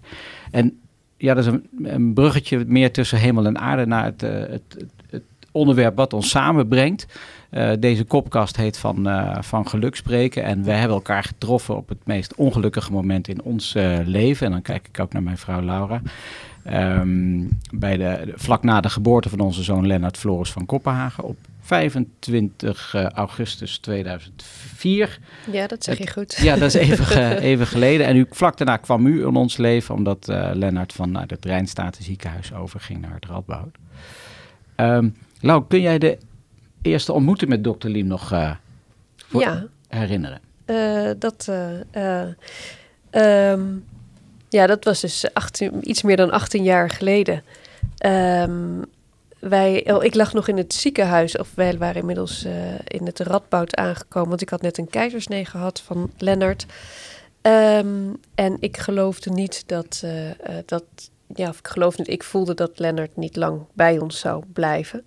[0.53, 0.81] En
[1.17, 4.87] ja, dat is een, een bruggetje meer tussen hemel en aarde naar het, eh, het,
[5.11, 5.23] het,
[5.53, 7.07] onderwerp wat ons samenbrengt.
[7.51, 10.45] Eh, deze kopkast heet van, eh, van geluk spreken.
[10.45, 13.75] En we hebben elkaar getroffen op het meest ongelukkige moment in ons
[14.05, 14.47] leven.
[14.47, 16.03] En dan kijk ik ook naar mijn vrouw Laura.
[16.65, 21.37] Ehm, bij de, vlak na de geboorte van onze zoon Lennart Floris van Kopenhagen op
[21.63, 25.19] 25 eh, augustus 2004.
[25.51, 26.37] ja, dat zeg je goed.
[26.43, 28.07] Ja, dat is even, even geleden.
[28.07, 31.45] En u, vlak daarna kwam u in ons leven, omdat eh Lennart van naar het
[31.45, 33.77] Rijnstaten ziekenhuis overging naar het Radboud.
[34.75, 35.09] Ehm
[35.41, 36.19] Lau, kun jij de
[36.83, 38.51] eerste ontmoeting met dokter Liem nog eh,
[39.17, 40.41] voor- Ja, herinneren?
[40.65, 42.29] eh, dat, eh, eh,
[43.11, 43.63] ehm,
[44.49, 47.43] ja, dat was dus 18, iets meer dan 18 jaar geleden.
[47.99, 48.83] Ehm,
[49.49, 52.53] wij, oh, ik lag nog in het ziekenhuis, of wij waren inmiddels eh,
[52.85, 56.67] in het Radboud aangekomen, want ik had net een keizersnee gehad van Lennart.
[57.43, 60.37] Ehm, en ik geloofde niet dat, eh, eh,
[60.67, 60.85] dat,
[61.35, 65.07] ja, of ik geloofde niet, ik voelde dat Lennart niet lang bij ons zou blijven.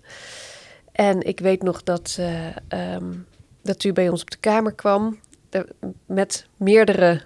[0.92, 3.12] En ik weet nog dat, eh, ehm,
[3.62, 5.18] dat u bij ons op de kamer kwam
[6.06, 7.22] met meerdere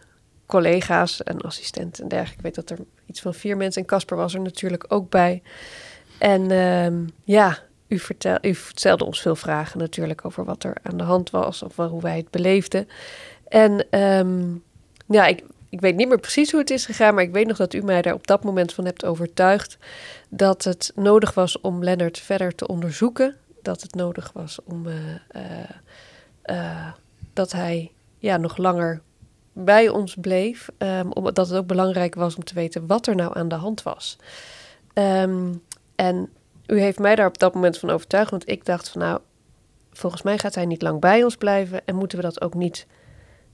[0.46, 2.36] collega's en assistenten en dergelijke.
[2.36, 5.42] Ik weet dat er iets van vier mensen en Casper was er natuurlijk ook bij.
[6.20, 7.58] En ehm, ja,
[7.88, 11.62] u, vertel, u stelde ons veel vragen natuurlijk over wat er aan de hand was
[11.62, 12.88] of hoe wij het beleefden.
[13.48, 14.54] En ehm,
[15.06, 17.56] ja, ik, ik weet niet meer precies hoe het is gegaan, maar ik weet nog
[17.56, 19.78] dat u mij daar op dat moment van hebt overtuigd
[20.28, 23.36] dat het nodig was om Lennart verder te onderzoeken.
[23.62, 24.94] Dat het nodig was om uh,
[26.44, 26.92] uh,
[27.32, 29.00] dat hij ja, nog langer
[29.52, 30.68] bij ons bleef.
[30.78, 33.82] Um, omdat het ook belangrijk was om te weten wat er nou aan de hand
[33.82, 34.18] was.
[34.94, 35.62] Um,
[36.00, 36.28] en
[36.66, 39.20] u heeft mij daar op dat moment van overtuigd, want ik dacht van nou,
[39.92, 42.86] volgens mij gaat hij niet lang bij ons blijven en moeten we dat ook niet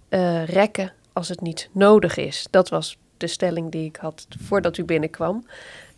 [0.09, 2.47] uh, rekken als het niet nodig is.
[2.51, 5.47] Dat was de stelling die ik had voordat u binnenkwam.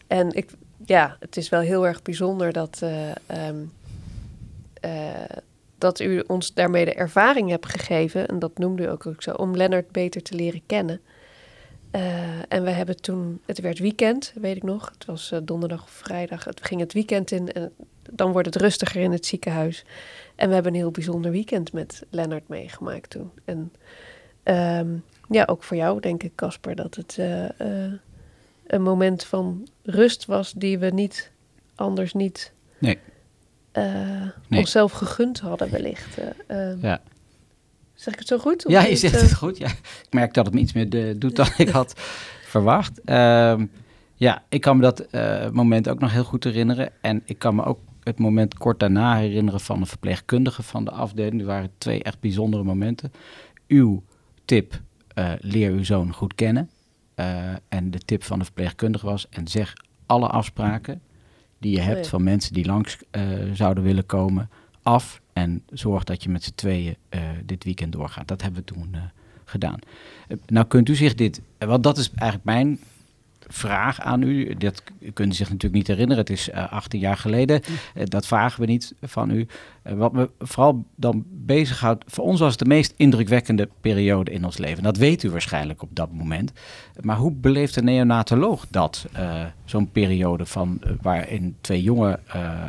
[0.07, 0.51] En ik,
[0.84, 3.72] ja, het is wel heel erg bijzonder dat, uh, um,
[4.84, 4.90] uh,
[5.78, 9.30] dat u ons daarmee de ervaring hebt gegeven, en dat noemde u ook, ook zo,
[9.30, 11.01] om Lennart beter te leren kennen.
[11.93, 12.03] Uh,
[12.49, 14.91] en we hebben toen, het werd weekend, weet ik nog.
[14.95, 16.45] Het was uh, donderdag of vrijdag.
[16.45, 17.72] Het ging het weekend in en
[18.11, 19.84] dan wordt het rustiger in het ziekenhuis.
[20.34, 23.30] En we hebben een heel bijzonder weekend met Lennart meegemaakt toen.
[23.45, 23.72] En
[24.78, 27.45] um, ja, ook voor jou denk ik, Casper, dat het uh,
[28.66, 31.30] een moment van rust was die we niet
[31.74, 32.99] anders niet nee.
[33.72, 34.61] nee.
[34.61, 36.18] onszelf gegund hadden, wellicht.
[36.47, 36.76] Ehm.
[36.80, 37.01] ja.
[37.99, 38.64] Zeg ik het zo goed?
[38.68, 39.59] Ja, je zegt het goed.
[39.59, 39.66] Ja.
[39.68, 41.94] Ik merk dat het me iets meer de, doet dan ik had
[42.55, 43.01] verwacht.
[43.11, 43.70] Um,
[44.14, 46.92] ja, ik kan me dat uh, moment ook nog heel goed herinneren.
[47.01, 50.90] En ik kan me ook het moment kort daarna herinneren van de verpleegkundige van de
[50.90, 51.40] afdeling.
[51.40, 53.12] Er waren twee echt bijzondere momenten.
[53.68, 54.03] Uw
[54.44, 54.80] tip,
[55.14, 56.70] uh, leer uw zoon goed kennen.
[57.16, 59.72] Uh, en de tip van de verpleegkundige was, en zeg
[60.07, 61.01] alle afspraken
[61.59, 62.09] die je hebt oh ja.
[62.09, 62.99] van mensen die langs
[63.53, 64.51] zouden willen komen
[64.82, 68.28] af en zorg dat je met z'n tweeën uh, dit weekend doorgaat.
[68.28, 69.01] Dat hebben we toen uh,
[69.45, 69.78] gedaan.
[70.28, 72.78] Uh, nou kunt u zich dit, want dat is eigenlijk mijn
[73.49, 74.55] vraag aan u.
[74.55, 74.82] Dat
[75.12, 76.22] kunt u zich natuurlijk niet herinneren.
[76.22, 77.62] Het is 18 jaar geleden.
[78.05, 79.46] dat vragen we niet van u.
[79.82, 82.05] wat me vooral dan bezighoudt.
[82.07, 84.82] Voor ons was het de meest indrukwekkende periode in ons leven.
[84.82, 86.53] Dat weet u waarschijnlijk op dat moment.
[87.01, 89.07] Maar hoe beleeft een neonatoloog dat?
[89.64, 92.18] Zo'n periode van waarin twee jonge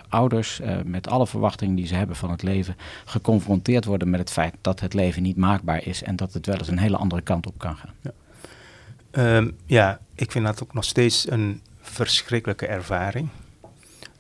[0.10, 2.76] ouders met alle verwachtingen die ze hebben van het leven
[3.06, 6.58] geconfronteerd worden met het feit dat het leven niet maakbaar is en dat het wel
[6.58, 7.94] eens een hele andere kant op kan gaan.
[8.02, 8.12] Ja.
[9.12, 13.30] Um, ja, ik vind dat ook nog steeds een verschrikkelijke ervaring.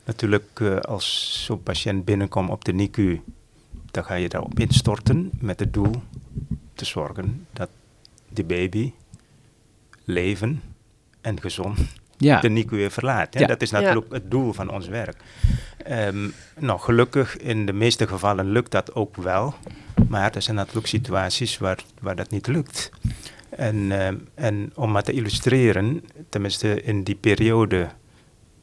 [0.06, 3.22] Natuurlijk, uh, als zo'n patiënt binnenkomt op de NICU,
[3.92, 6.02] dan ga je daarop instorten met het doel
[6.74, 7.70] te zorgen dat
[8.30, 8.94] die baby
[10.04, 10.62] leven
[11.22, 11.80] en gezond
[12.18, 12.40] ja.
[12.40, 13.34] de NICU weer verlaat.
[13.34, 13.40] Hè?
[13.40, 13.48] Ja.
[13.48, 14.14] Dat is natuurlijk ja.
[14.14, 15.18] het doel van ons werk.
[15.90, 19.54] Um, nou, gelukkig in de meeste gevallen lukt dat ook wel,
[20.08, 22.92] maar er zijn natuurlijk situaties waar, waar dat niet lukt.
[23.60, 27.88] En, uh, en om maar te illustreren, tenminste in die periode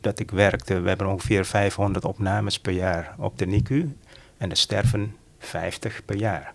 [0.01, 3.97] dat ik werkte, we hebben ongeveer 500 opnames per jaar op de NICU
[4.39, 6.55] en er sterven 50 per jaar.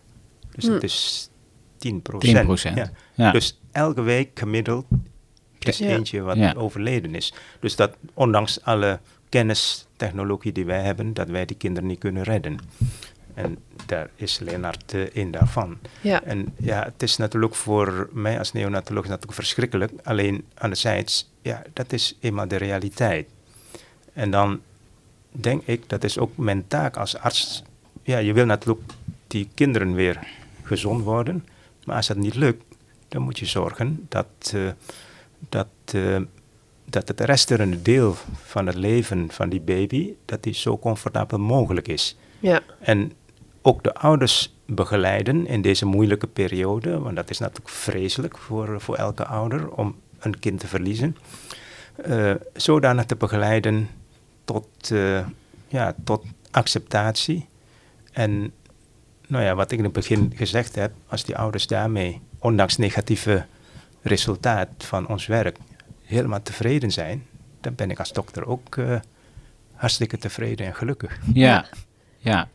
[0.52, 0.72] Dus hm.
[0.72, 1.30] dat is
[1.78, 2.36] 10 procent.
[2.36, 2.78] 10 procent.
[2.78, 2.92] Ja.
[3.14, 3.32] Ja.
[3.32, 4.86] Dus elke week gemiddeld
[5.60, 5.88] is ja.
[5.88, 7.34] eentje wat overleden is.
[7.60, 12.24] Dus dat ondanks alle kennis, technologie die wij hebben, dat wij die kinderen niet kunnen
[12.24, 12.60] redden.
[13.34, 15.78] En daar is Lennart uh, een daarvan.
[16.02, 16.24] Ja.
[16.24, 19.92] En ja, het is natuurlijk voor mij als neonatoloog natuurlijk verschrikkelijk.
[20.04, 23.30] Alleen anderzijds, ja, dat is eenmaal de realiteit.
[24.14, 24.62] En dan
[25.32, 27.64] denk ik, dat is ook mijn taak als arts.
[28.04, 28.92] Ja, je wil natuurlijk
[29.28, 30.28] die kinderen weer
[30.64, 31.46] gezond worden.
[31.86, 32.64] Maar als dat niet lukt,
[33.08, 34.72] dan moet je zorgen dat, uh,
[35.50, 36.20] dat, uh,
[36.86, 41.88] dat het resterende deel van het leven van die baby, dat die zo comfortabel mogelijk
[41.88, 42.18] is.
[42.40, 42.62] Ja.
[42.80, 43.12] En
[43.62, 48.96] ook de ouders begeleiden in deze moeilijke periode, want dat is natuurlijk vreselijk voor, voor
[48.96, 51.18] elke ouder om een kind te verliezen,
[52.08, 53.90] uh, zodanig te begeleiden
[54.44, 55.26] tot, uh,
[55.68, 57.48] ja, tot acceptatie.
[58.12, 58.52] En
[59.28, 63.46] nou ja, wat ik in het begin gezegd heb, als die ouders daarmee, ondanks negatieve
[64.02, 65.58] resultaat van ons werk,
[66.04, 67.26] helemaal tevreden zijn,
[67.62, 69.00] dan ben ik als dokter ook uh,
[69.74, 71.20] hartstikke tevreden en gelukkig.
[71.34, 71.66] Ja,
[72.18, 72.50] ja.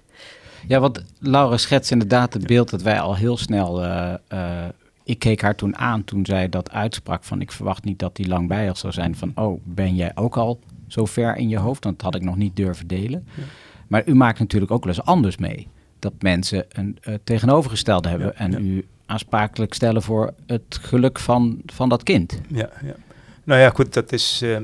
[0.66, 3.84] Ja, want Laura schetst inderdaad het beeld dat wij al heel snel.
[3.84, 4.64] Uh, uh,
[5.04, 8.28] ik keek haar toen aan toen zij dat uitsprak van ik verwacht niet dat die
[8.28, 9.16] lang bij ons zou zijn.
[9.16, 11.84] Van oh, ben jij ook al zo ver in je hoofd?
[11.84, 13.26] Want dat had ik nog niet durven delen.
[13.34, 13.42] Ja.
[13.86, 15.68] Maar u maakt natuurlijk ook wel eens anders mee.
[15.98, 18.58] Dat mensen een uh, tegenovergestelde hebben ja, en ja.
[18.58, 22.40] u aansprakelijk stellen voor het geluk van, van dat kind.
[22.48, 22.94] Ja, ja.
[23.44, 24.58] Nou ja, goed, dat is, uh,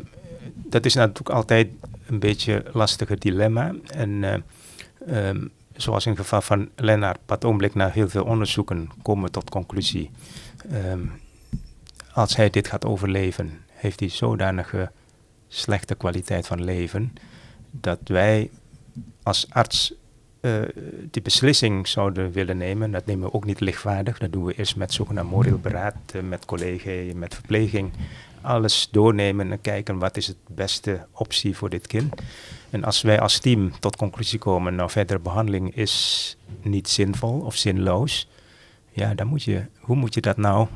[0.55, 1.69] dat is natuurlijk altijd
[2.07, 3.75] een beetje een lastige dilemma.
[3.87, 4.35] En uh,
[5.29, 9.31] um, zoals in het geval van Lennart, op het ogenblik na heel veel onderzoeken komen
[9.31, 10.11] tot conclusie.
[10.73, 11.13] Um,
[12.13, 14.91] als hij dit gaat overleven, heeft hij zodanige
[15.49, 17.13] slechte kwaliteit van leven,
[17.71, 18.51] dat wij
[19.23, 19.95] als arts
[20.41, 20.63] uh,
[21.11, 24.19] die beslissing zouden willen nemen, dat nemen we ook niet lichtvaardig.
[24.19, 27.93] Dat doen we eerst met zogenaamd moreel beraad, uh, met collega's, met verpleging.
[28.41, 32.15] Alles doornemen en kijken wat is het beste optie voor dit kind.
[32.73, 37.57] En als wij als team tot conclusie komen, nou verdere behandeling is niet zinvol of
[37.57, 38.29] zinloos.
[38.91, 40.69] Ja, dan moet je, hoe moet je dat nou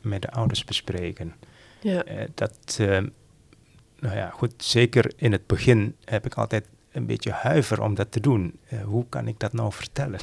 [0.00, 1.34] met de ouders bespreken?
[1.80, 2.06] Ja.
[2.08, 2.78] Uh, dat,
[3.98, 8.12] nou ja, goed, zeker in het begin heb ik altijd een beetje huiver om dat
[8.12, 8.58] te doen.
[8.72, 10.20] Uh, hoe kan ik dat nou vertellen?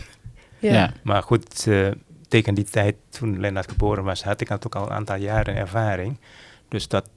[0.60, 0.74] Ja.
[0.74, 0.94] ja.
[1.04, 1.92] Maar goed, uh,
[2.28, 6.20] tegen die tijd, toen Lennart geboren was, had ik natuurlijk al een aantal jaren ervaring.
[6.68, 7.10] Dus dat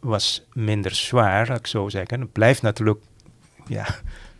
[0.00, 2.20] was minder zwaar, laat ik zo zeggen.
[2.20, 3.00] Het blijft natuurlijk,
[3.66, 3.86] ja,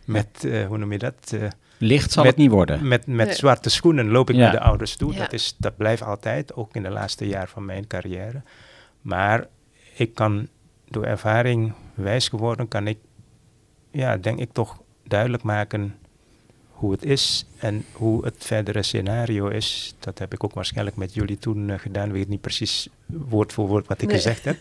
[0.05, 1.35] met, uh, hoe noem je dat?
[1.77, 2.87] Licht zal met, het niet worden.
[2.87, 3.35] Met, met nee.
[3.35, 4.41] zwarte schoenen loop ik ja.
[4.41, 5.13] naar de ouders toe.
[5.13, 5.19] Ja.
[5.19, 8.41] Dat, is, dat blijft altijd, ook in de laatste jaar van mijn carrière.
[9.01, 9.47] Maar
[9.95, 10.47] ik kan
[10.89, 12.97] door ervaring wijs geworden, kan ik
[13.91, 15.95] ja, denk ik toch duidelijk maken
[16.69, 19.95] hoe het is en hoe het verdere scenario is.
[19.99, 22.07] Dat heb ik ook waarschijnlijk met jullie toen uh, gedaan.
[22.07, 24.15] Ik weet niet precies woord voor woord wat ik nee.
[24.15, 24.57] gezegd heb.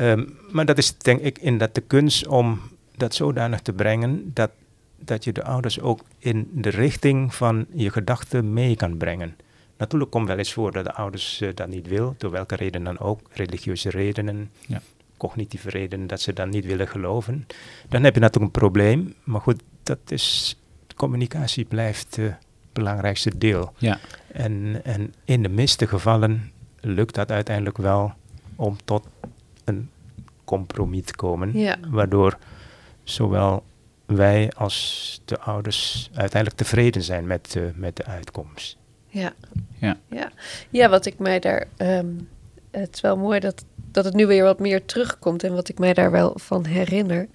[0.00, 2.60] Um, maar dat is denk ik in dat de kunst om
[3.00, 4.50] dat zodanig te brengen dat,
[4.98, 9.36] dat je de ouders ook in de richting van je gedachten mee kan brengen.
[9.76, 12.84] Natuurlijk komt wel eens voor dat de ouders uh, dat niet wil, door welke reden
[12.84, 14.80] dan ook, religieuze redenen, ja
[15.20, 17.46] cognitieve redenen dat ze dan niet willen geloven.
[17.88, 19.14] Dan heb je natuurlijk een probleem.
[19.24, 20.56] Maar goed, dat is,
[20.96, 22.36] communicatie blijft het
[22.72, 23.72] belangrijkste deel.
[23.78, 23.98] Ja.
[24.32, 28.12] En, en in de meeste gevallen lukt dat uiteindelijk wel
[28.56, 29.06] om tot
[29.64, 29.90] een
[30.44, 31.58] compromis te komen.
[31.58, 31.76] Ja.
[31.90, 32.38] Waardoor
[33.10, 33.62] zowel
[34.06, 38.76] wij als de ouders uiteindelijk tevreden zijn met, uh, met de uitkomst.
[39.08, 39.32] Ja.
[39.78, 39.96] Ja.
[40.08, 40.30] Ja.
[40.70, 41.66] ja, wat ik mij daar...
[41.78, 42.28] Um,
[42.70, 45.44] het is wel mooi dat dat het nu weer wat meer terugkomt.
[45.44, 47.28] En wat ik mij daar wel van herinner,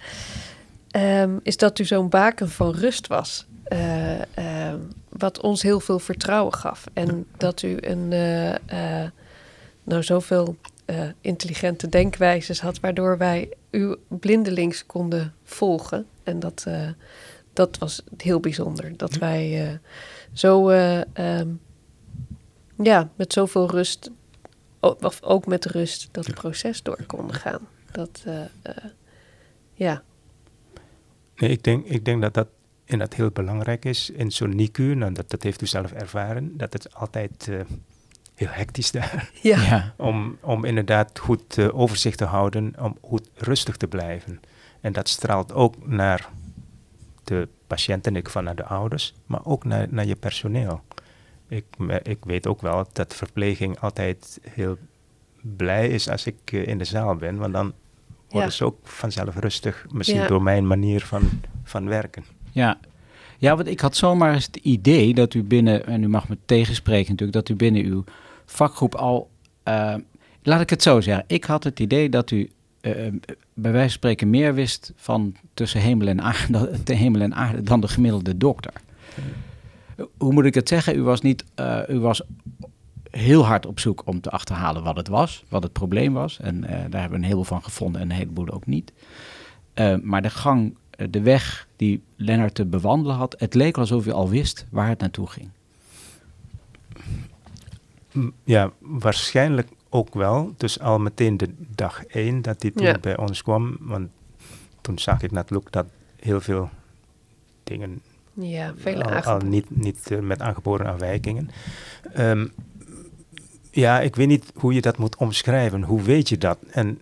[0.92, 3.46] um, is dat u zo'n baken van rust was.
[3.70, 4.74] Uh, uh,
[5.10, 6.84] wat ons heel veel vertrouwen gaf.
[6.94, 9.08] En dat u een, uh,
[9.84, 10.56] nou zoveel
[11.22, 16.06] intelligente denkwijzes had, waardoor wij u blindelings konden volgen.
[16.24, 16.66] En dat,
[17.54, 18.98] dat was heel bijzonder.
[18.98, 19.80] Dat wij
[20.34, 21.60] zo, um,
[22.84, 24.12] ja, met zoveel rust
[24.80, 27.68] of ook met rust dat proces door konden gaan.
[27.92, 28.24] Dat,
[29.74, 30.04] ja.
[31.36, 32.48] Nee, ik denk, ik denk dat dat
[32.86, 34.98] inderdaad heel belangrijk is in zo'n NICU.
[35.14, 36.58] Dat, dat heeft u zelf ervaren.
[36.58, 37.50] Dat het altijd
[38.36, 39.30] heel hectisch daar.
[39.42, 39.62] Ja.
[39.62, 39.94] ja.
[39.98, 44.40] Om, om inderdaad goed overzicht te houden, om goed rustig te blijven.
[44.82, 46.30] En dat straalt ook naar
[47.24, 50.82] de patiënten, ik van naar de ouders, maar ook naar, naar je personeel
[51.48, 51.66] ik,
[52.04, 54.78] ik weet ook wel dat verpleging altijd heel
[55.42, 57.74] blij is als ik uh, in de zaal ben, want dan
[58.30, 58.56] worden ja.
[58.56, 60.28] ze ook vanzelf rustig, misschien ja.
[60.28, 61.22] door mijn manier van,
[61.64, 62.24] van werken.
[62.52, 62.80] Ja.
[63.38, 66.38] ja, want ik had zomaar eens het idee dat u binnen, en u mag me
[66.46, 68.04] tegenspreken natuurlijk, dat u binnen uw
[68.46, 69.30] vakgroep al,
[69.68, 69.96] uh,
[70.44, 72.50] laat ik het zo zeggen, ik had het idee dat u
[72.82, 72.92] uh,
[73.54, 77.62] bij wijze van spreken meer wist van tussen hemel en aarde, de hemel en aarde
[77.62, 78.74] dan de gemiddelde dokter
[80.18, 80.96] hoe moet ik het zeggen?
[80.96, 82.22] U was, niet, uh, u was
[83.10, 86.40] heel hard op zoek om te achterhalen wat het was, wat het probleem was.
[86.40, 88.94] En uh, daar hebben we een heleboel van gevonden en een heleboel ook niet.
[89.76, 90.78] Uh, maar de gang,
[91.10, 95.00] de weg die Lennart te bewandelen had, het leek alsof u al wist waar het
[95.00, 95.50] naartoe ging.
[98.44, 100.54] Ja, waarschijnlijk ook wel.
[100.58, 102.98] Dus al meteen de dag één dat ja.
[103.00, 103.78] bij ons kwam.
[103.80, 104.10] Want
[104.82, 105.86] toen zag ik natuurlijk dat
[106.16, 106.70] heel veel
[107.64, 108.02] dingen
[108.34, 111.50] ja, vele al, al niet, niet uh, met aangeboren afwijkingen.
[112.18, 112.52] Um,
[113.72, 115.84] ja, ik weet niet hoe je dat moet omschrijven.
[115.84, 116.58] Hoe weet je dat?
[116.70, 117.02] En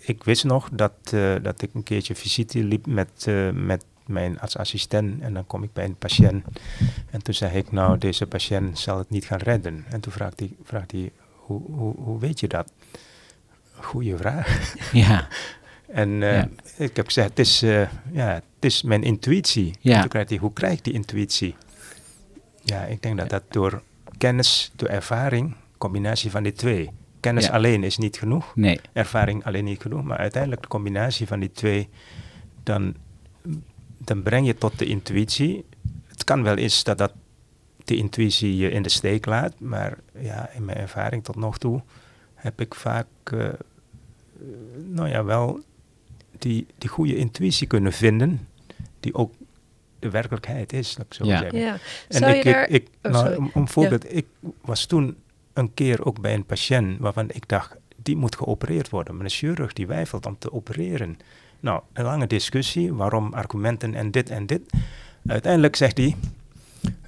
[0.00, 4.40] ik wist nog dat, uh, dat ik een keertje visite liep met, uh, met mijn
[4.40, 5.20] artsassistent.
[5.20, 6.44] En dan kom ik bij een patiënt.
[7.10, 9.84] En toen zei ik, nou, deze patiënt zal het niet gaan redden.
[9.88, 12.72] En toen vraagt hij, vraagt hij hoe, hoe, hoe weet je dat?
[13.72, 14.74] Goeie vraag.
[14.92, 15.26] Ja.
[15.92, 16.48] En uh, ja.
[16.76, 19.74] ik heb gezegd, het is, uh, ja, het is mijn intuïtie.
[19.80, 20.00] Ja.
[20.00, 21.54] Toen krijgt hij, hoe krijg ik die intuïtie?
[22.62, 23.82] Ja, ik denk dat dat door
[24.18, 26.90] kennis, door ervaring, combinatie van die twee.
[27.20, 27.52] Kennis ja.
[27.52, 28.80] alleen is niet genoeg, nee.
[28.92, 31.88] ervaring alleen niet genoeg, maar uiteindelijk de combinatie van die twee,
[32.62, 32.94] dan,
[34.04, 35.64] dan breng je tot de intuïtie.
[36.06, 37.12] Het kan wel eens dat, dat
[37.84, 41.82] de intuïtie je in de steek laat, maar ja, in mijn ervaring tot nog toe
[42.34, 43.48] heb ik vaak, uh,
[44.88, 45.60] nou ja, wel
[46.38, 48.48] die, die goede intuïtie kunnen vinden,
[49.00, 49.32] die ook
[49.98, 51.38] de werkelijkheid is, ik zo ja.
[51.38, 51.58] zeggen.
[51.58, 51.76] Ja.
[52.08, 54.08] En ik, ik, oh, nou, om, om voorbeeld, ja.
[54.08, 54.26] ik
[54.60, 55.16] was toen
[55.52, 59.14] een keer ook bij een patiënt waarvan ik dacht, die moet geopereerd worden.
[59.14, 61.18] Maar een chirurg die weifelt om te opereren.
[61.62, 64.60] Nou, een lange discussie, waarom argumenten en dit en dit.
[65.26, 66.16] Uiteindelijk zegt hij,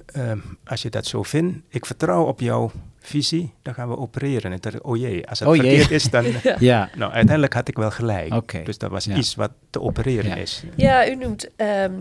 [0.05, 4.51] ehm, als je dat zo vindt, ik vertrouw op jouw visie, dan gaan we opereren.
[4.51, 5.65] En ik oh jee, als het Oh jee.
[5.69, 6.25] verkeerd is, dan...
[6.59, 8.33] Ja, Nou, uiteindelijk had ik wel gelijk.
[8.33, 8.63] Oké.
[8.63, 9.15] Dus dat was Ja.
[9.15, 10.35] iets wat te opereren Ja.
[10.35, 10.63] is.
[10.75, 11.93] Ja, u noemt, ehm,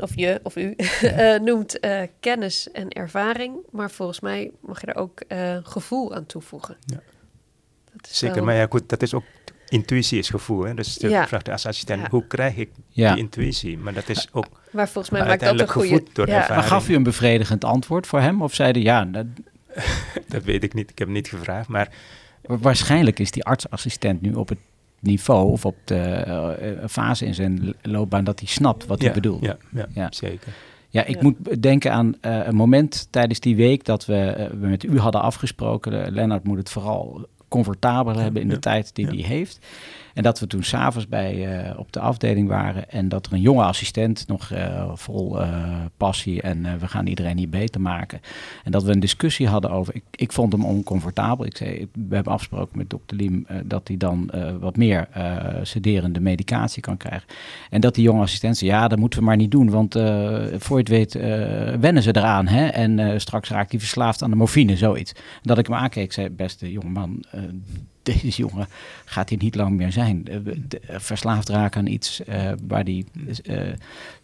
[0.00, 3.54] of je, of u, eh, noemt eh, kennis en ervaring.
[3.70, 6.76] Maar volgens mij mag je er ook eh, gevoel aan toevoegen.
[6.84, 7.00] Ja.
[7.92, 9.24] Dat is Zeker, wel- maar ja goed, dat is ook...
[9.68, 10.74] Intuïtie is gevoel, hè?
[10.74, 11.26] dus je Ja.
[11.26, 12.08] vraagt als assistent, Ja.
[12.10, 13.12] hoe krijg ik Ja.
[13.14, 13.78] die intuïtie?
[13.78, 15.88] Maar dat is ook Maar volgens mij maakt dat een goede...
[15.88, 16.34] gevoed door ja.
[16.34, 16.60] ervaring.
[16.60, 18.42] maar gaf u een bevredigend antwoord voor hem?
[18.42, 19.26] Of zeiden ja, dat-
[20.28, 21.88] Dat weet ik niet, ik heb niet gevraagd, maar
[22.42, 24.58] wa- waarschijnlijk is die artsassistent nu op het
[25.00, 29.04] niveau of op de eh, eh, fase in zijn loopbaan dat hij snapt wat ja,
[29.04, 29.42] hij bedoelt.
[29.44, 30.06] Ja, ja, Ja.
[30.10, 30.52] zeker.
[30.88, 31.22] Ja, ik Ja.
[31.22, 35.20] moet denken aan eh, een moment tijdens die week dat we, we met u hadden
[35.22, 36.12] afgesproken.
[36.12, 39.58] Lennart moet het vooral comfortabel hebben in de tijd die hij heeft.
[40.16, 43.40] En dat we toen s'avonds bij eh, op de afdeling waren en dat er een
[43.40, 45.48] jonge assistent nog eh, vol eh,
[45.96, 48.20] passie en we gaan iedereen hier beter maken.
[48.64, 49.94] En dat we een discussie hadden over.
[49.94, 51.46] Ik, ik vond hem oncomfortabel.
[51.46, 55.08] Ik zei, we hebben afgesproken met dokter Liem dat hij dan wat meer
[55.62, 57.28] sederende medicatie kan krijgen.
[57.70, 59.92] En dat die jonge assistent zei, ja, dat moeten we maar niet doen, want
[60.56, 61.12] voor je het weet
[61.80, 62.46] wennen ze eraan.
[62.46, 62.66] Hè?
[62.66, 65.12] En straks raakt hij verslaafd aan de morfine, zoiets.
[65.12, 67.24] En dat ik hem aankeek, zei, beste jongeman,
[68.14, 68.68] deze jongen
[69.04, 70.26] gaat hier niet lang meer zijn.
[70.26, 73.04] Eh, eh, verslaafd raken aan iets eh, waar hij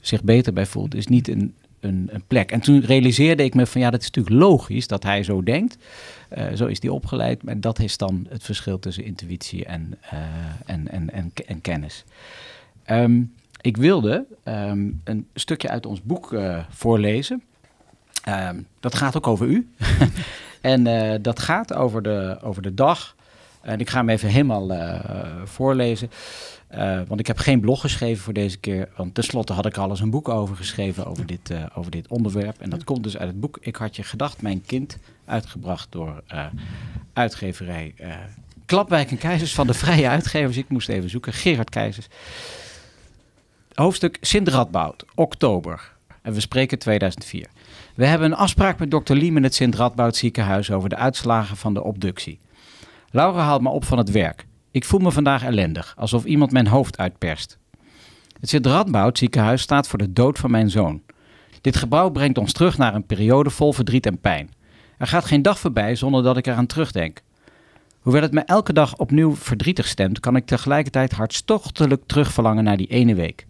[0.00, 2.50] zich beter bij voelt, is niet een, een, een plek.
[2.50, 5.76] En toen realiseerde ik me van, ja, dat is natuurlijk logisch dat hij zo denkt.
[6.54, 9.98] Zo is hij opgeleid, maar dat is dan het verschil tussen intuïtie en,
[10.66, 12.04] en, en, en, en kennis.
[12.84, 13.22] Ehm,
[13.60, 16.36] ik wilde ehm, een stukje uit ons boek
[16.68, 17.42] voorlezen.
[18.24, 19.68] Ehm, dat gaat ook over u.
[20.60, 20.84] en
[21.22, 23.14] dat gaat over de, over de dag.
[23.62, 25.00] En ik ga hem even helemaal eh,
[25.44, 26.10] voorlezen.
[26.66, 28.88] Eh, want ik heb geen blog geschreven voor deze keer.
[28.96, 32.08] Want tenslotte had ik al eens een boek over geschreven over dit, eh, over dit
[32.08, 32.60] onderwerp.
[32.60, 34.98] En dat komt dus uit het boek Ik had je gedacht, mijn kind.
[35.24, 36.22] Uitgebracht door
[37.12, 37.94] uitgeverij
[38.66, 40.56] Klapwijk en Keizers van de Vrije Uitgevers.
[40.56, 41.32] Ik moest even zoeken.
[41.32, 42.06] Gerard Keizers.
[43.74, 45.92] Hoofdstuk Sint Radboud, oktober.
[46.22, 47.46] En we spreken 2004.
[47.94, 51.56] We hebben een afspraak met dokter Liem in het Sint Radboud ziekenhuis over de uitslagen
[51.56, 52.38] van de obductie.
[53.12, 54.46] Laura haalt me op van het werk.
[54.70, 57.58] Ik voel me vandaag ellendig, alsof iemand mijn hoofd uitperst.
[58.40, 61.02] Het Sint Radboud ziekenhuis staat voor de dood van mijn zoon.
[61.60, 64.50] Dit gebouw brengt ons terug naar een periode vol verdriet en pijn.
[64.98, 67.22] Er gaat geen dag voorbij zonder dat ik eraan terugdenk.
[68.00, 72.86] Hoewel het me elke dag opnieuw verdrietig stemt, kan ik tegelijkertijd hartstochtelijk terugverlangen naar die
[72.86, 73.46] ene week.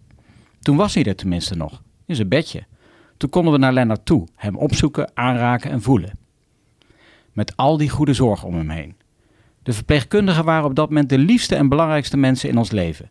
[0.59, 2.65] Toen was hij er tenminste nog, in zijn bedje.
[3.17, 6.17] Toen konden we naar Lennart toe, hem opzoeken, aanraken en voelen.
[7.31, 8.95] Met al die goede zorg om hem heen.
[9.63, 13.09] De verpleegkundigen waren op dat moment de liefste en belangrijkste mensen in ons leven.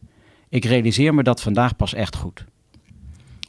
[0.48, 2.44] Ik realiseer me dat vandaag pas echt goed.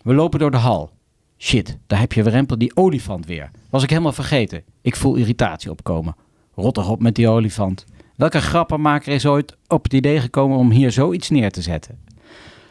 [0.04, 0.92] We lopen door de hal.
[1.38, 3.52] Shit, daar heb je Rempel die olifant weer.
[3.70, 4.64] Was ik helemaal vergeten.
[4.82, 6.16] Ik voel irritatie opkomen.
[6.56, 7.86] Rot op met die olifant.
[8.16, 12.00] Welke grappenmaker is ooit op het idee gekomen om hier zoiets neer te zetten?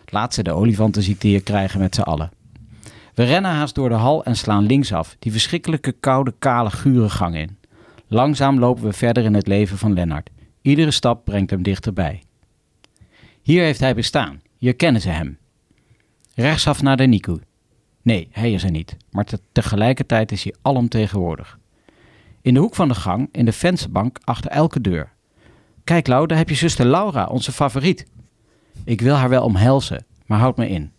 [0.07, 2.30] Laat ze de olifantenziekte hier krijgen met z'n allen.
[3.14, 7.37] We rennen haast door de hal en slaan linksaf, die verschrikkelijke koude, kale, gure gang
[7.37, 7.57] in.
[8.13, 10.31] Langzaam lopen we verder in het leven van Lennart.
[10.63, 12.23] Iedere stap brengt hem dichterbij.
[13.43, 14.41] Hier heeft hij bestaan.
[14.59, 15.39] Hier kennen ze hem.
[16.35, 17.39] Rechtsaf naar de Niku.
[18.03, 21.59] Nee, hij is er niet, maar te- tegelijkertijd is hij alomtegenwoordig.
[22.43, 25.13] In de hoek van de gang, in de vensterbank, achter elke deur.
[25.85, 28.07] Kijk, Lau, daar heb je zuster Laura, onze favoriet.
[28.85, 30.93] Ik wil haar wel omhelzen, maar houd me in.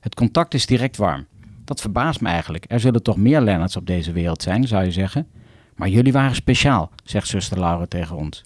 [0.00, 1.26] Het contact is direct warm.
[1.64, 2.64] Dat verbaast me eigenlijk.
[2.68, 5.26] Er zullen toch meer Lennarts op deze wereld zijn, zou je zeggen.
[5.74, 8.42] Maar jullie waren speciaal, zegt zuster Laura tegen ons.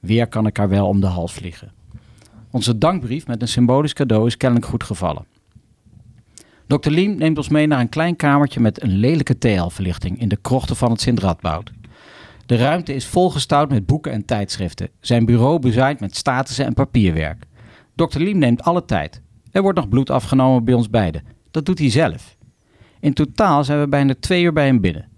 [0.00, 1.72] Weer kan ik haar wel om de hals vliegen.
[2.50, 5.24] Onze dankbrief met een symbolisch cadeau is kennelijk goed gevallen.
[6.66, 6.90] Dr.
[6.90, 10.76] Liem neemt ons mee naar een klein kamertje met een lelijke TL-verlichting in de krochten
[10.76, 11.72] van het Sint-Radboud.
[12.46, 14.88] De ruimte is volgestouwd met boeken en tijdschriften.
[15.00, 17.44] Zijn bureau bezaaid met statussen en papierwerk.
[17.94, 18.18] Dr.
[18.18, 19.22] Liem neemt alle tijd.
[19.50, 21.22] Er wordt nog bloed afgenomen bij ons beiden.
[21.50, 22.36] Dat doet hij zelf.
[23.00, 25.09] In totaal zijn we bijna twee uur bij hem binnen.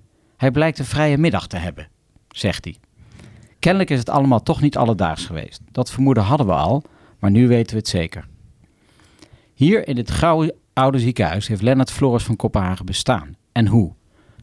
[0.43, 1.88] Hij blijkt een vrije middag te hebben,
[2.28, 2.76] zegt hij.
[3.59, 5.61] Kennelijk is het allemaal toch niet alledaags geweest.
[5.70, 6.82] Dat vermoeden hadden we al,
[7.18, 8.28] maar nu weten we het zeker.
[9.55, 13.36] Hier in dit grauwe oude ziekenhuis heeft Lennart Floris van Kopenhagen bestaan.
[13.53, 13.95] En hoe?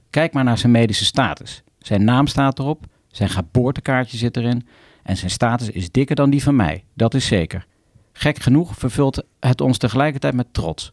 [0.10, 1.64] Kijk maar naar zijn medische status.
[1.80, 4.68] Zijn naam staat erop, zijn geboortekaartje zit erin
[5.04, 7.66] en zijn status is dikker dan die van mij, dat is zeker.
[8.14, 10.92] Gek genoeg vervult het ons tegelijkertijd met trots.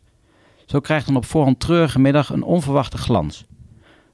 [0.64, 3.46] Zo krijgt een op voorhand treurige middag een onverwachte glans.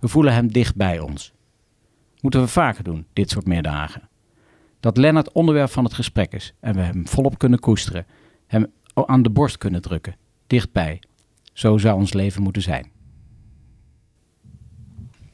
[0.02, 1.32] We voelen hem dicht bij ons.
[2.20, 4.08] Moeten we vaker doen, dit soort middagen.
[4.80, 8.06] Dat Lennart onderwerp van het gesprek is en we hem volop kunnen koesteren.
[8.46, 11.00] Hem aan de borst kunnen drukken, dichtbij.
[11.52, 12.90] Zo zou ons leven moeten zijn.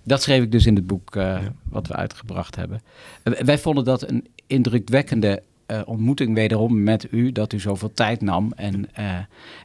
[0.04, 1.52] Dat schreef ik dus in het boek uh, ja.
[1.64, 2.80] wat we uitgebracht hebben.
[3.24, 8.20] Uh, wij vonden dat een indrukwekkende uh, ontmoeting wederom met u, dat u zoveel tijd
[8.20, 8.94] nam en,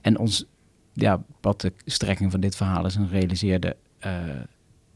[0.02, 0.46] en ons,
[0.94, 3.76] ja, wat de strekking van dit verhaal is, en realiseerde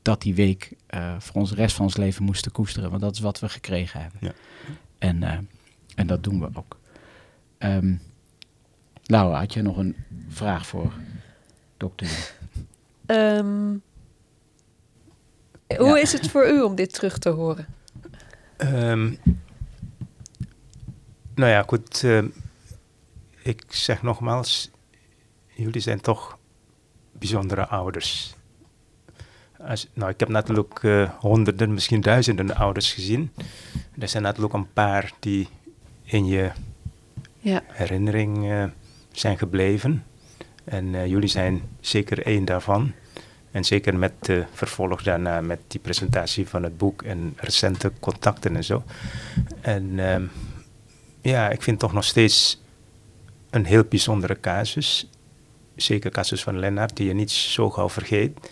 [0.08, 0.72] dat die week
[1.18, 2.90] voor ons de rest van ons leven moesten koesteren.
[2.90, 4.20] Want dat is wat we gekregen hebben.
[4.22, 4.34] Ja.
[4.98, 5.48] En,
[5.96, 6.80] en dat doen we ook.
[7.60, 8.02] Um,
[9.04, 9.96] Laura, had je nog een
[10.30, 10.94] vraag voor
[11.78, 12.36] dokter?
[13.06, 13.82] Um,
[15.78, 17.66] hoe is het voor u om dit terug te horen?
[18.58, 19.18] Um,
[21.36, 22.04] nou ja, goed.
[22.04, 22.24] Uh,
[23.42, 24.72] ik zeg nogmaals,
[25.48, 26.38] jullie zijn toch
[27.12, 28.36] bijzondere ouders.
[29.64, 33.32] Als, nou, ik heb natuurlijk uh, honderden, misschien duizenden ouders gezien.
[34.00, 35.48] Er zijn natuurlijk een paar die
[36.04, 36.52] in je
[37.40, 37.62] ja.
[37.68, 38.64] herinnering uh,
[39.12, 40.04] zijn gebleven.
[40.64, 42.94] En jullie zijn zeker één daarvan.
[43.52, 48.56] En zeker met de vervolg daarna, met die presentatie van het boek en recente contacten
[48.56, 48.84] en zo.
[49.62, 50.16] En uh,
[51.22, 52.62] ja, ik vind toch nog steeds
[53.50, 55.10] een heel bijzondere casus.
[55.76, 58.50] Zeker casus van Lennart, die je niet zo gauw vergeet.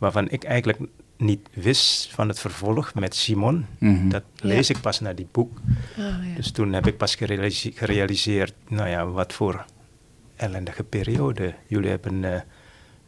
[0.00, 0.78] Waarvan ik eigenlijk
[1.16, 3.66] niet wist van het vervolg met Simon.
[3.78, 4.08] Mm -hmm.
[4.08, 4.74] Dat lees ja.
[4.74, 5.58] ik pas naar die boek.
[5.98, 6.34] Oh, ja.
[6.36, 9.64] Dus toen heb ik pas gerealiseerd, gerealiseerd, nou ja, wat voor
[10.36, 12.40] ellendige periode jullie hebben uh,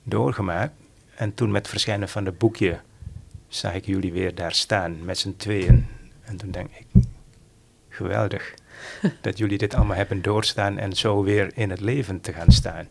[0.03, 0.73] doorgemaakt.
[1.15, 2.81] En toen met het verschijnen van het boekje
[3.49, 5.87] zag ik jullie weer daar staan met z'n tweeën.
[6.23, 7.03] En toen denk ik,
[7.89, 8.55] geweldig
[9.21, 12.87] dat jullie dit allemaal hebben doorstaan en zo weer in het leven te gaan staan.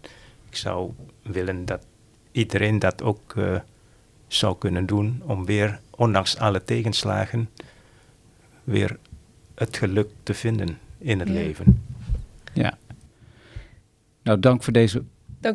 [0.50, 0.92] Ik zou
[1.24, 1.86] willen dat
[2.32, 3.60] iedereen dat ook uh,
[4.34, 7.50] zou kunnen doen om weer, ondanks alle tegenslagen,
[8.64, 8.98] weer
[9.56, 11.34] het geluk te vinden in het ja.
[11.34, 11.84] leven.
[12.54, 12.78] Ja.
[14.24, 15.04] Nou, dank voor deze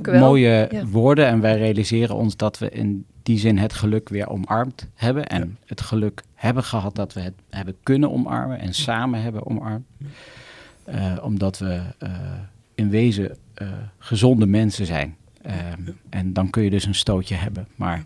[0.02, 0.86] mooie ja.
[0.86, 1.26] woorden.
[1.26, 5.26] En wij realiseren ons dat we in die zin het geluk weer omarmd hebben.
[5.26, 5.66] En ja.
[5.66, 9.86] het geluk hebben gehad dat we het hebben kunnen omarmen en samen hebben omarmd.
[10.88, 12.10] Uh, omdat we uh,
[12.74, 13.68] in wezen uh,
[13.98, 15.16] gezonde mensen zijn.
[16.08, 17.66] en dan kun je dus een stootje hebben.
[17.76, 18.04] Maar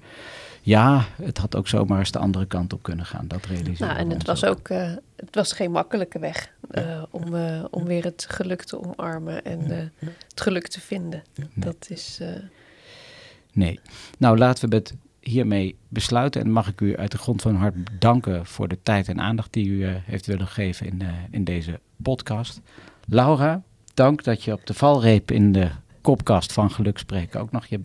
[0.71, 3.29] ja, het had ook zomaar eens de andere kant op kunnen gaan.
[3.29, 7.35] Dat realiseren nou, En het was ook, uh, het was geen makkelijke weg uh, om,
[7.35, 9.93] uh, om weer het geluk te omarmen en
[10.29, 11.23] het geluk te vinden.
[11.55, 12.21] Dat is.
[13.53, 13.81] Nee.
[14.19, 16.41] Nou, laten we het hiermee besluiten.
[16.41, 19.53] En mag ik u uit de grond van hart danken voor de tijd en aandacht
[19.53, 22.61] die u heeft willen geven in, in deze podcast.
[23.07, 23.63] Laura,
[23.95, 27.81] dank dat je op de valreep in de kopkast van Geluk spreken ook nog je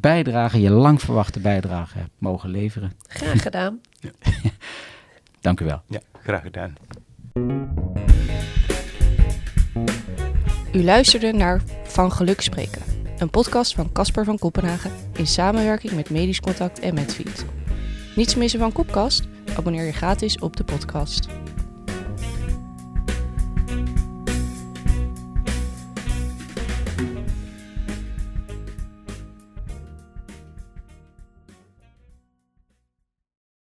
[0.00, 2.92] bijdrage, je lang verwachte bijdrage hebt mogen leveren.
[3.06, 3.80] Graag gedaan.
[4.00, 4.10] ja.
[5.40, 5.82] Dank u wel.
[5.88, 6.74] Ja, graag gedaan.
[10.72, 12.82] U luisterde naar Van Geluk Spreken,
[13.18, 17.44] een podcast van Casper van Kopenhagen in samenwerking met Medisch Contact en Medfeed.
[18.16, 19.22] Niets missen van Kopkast?
[19.56, 21.28] Abonneer je gratis op de podcast.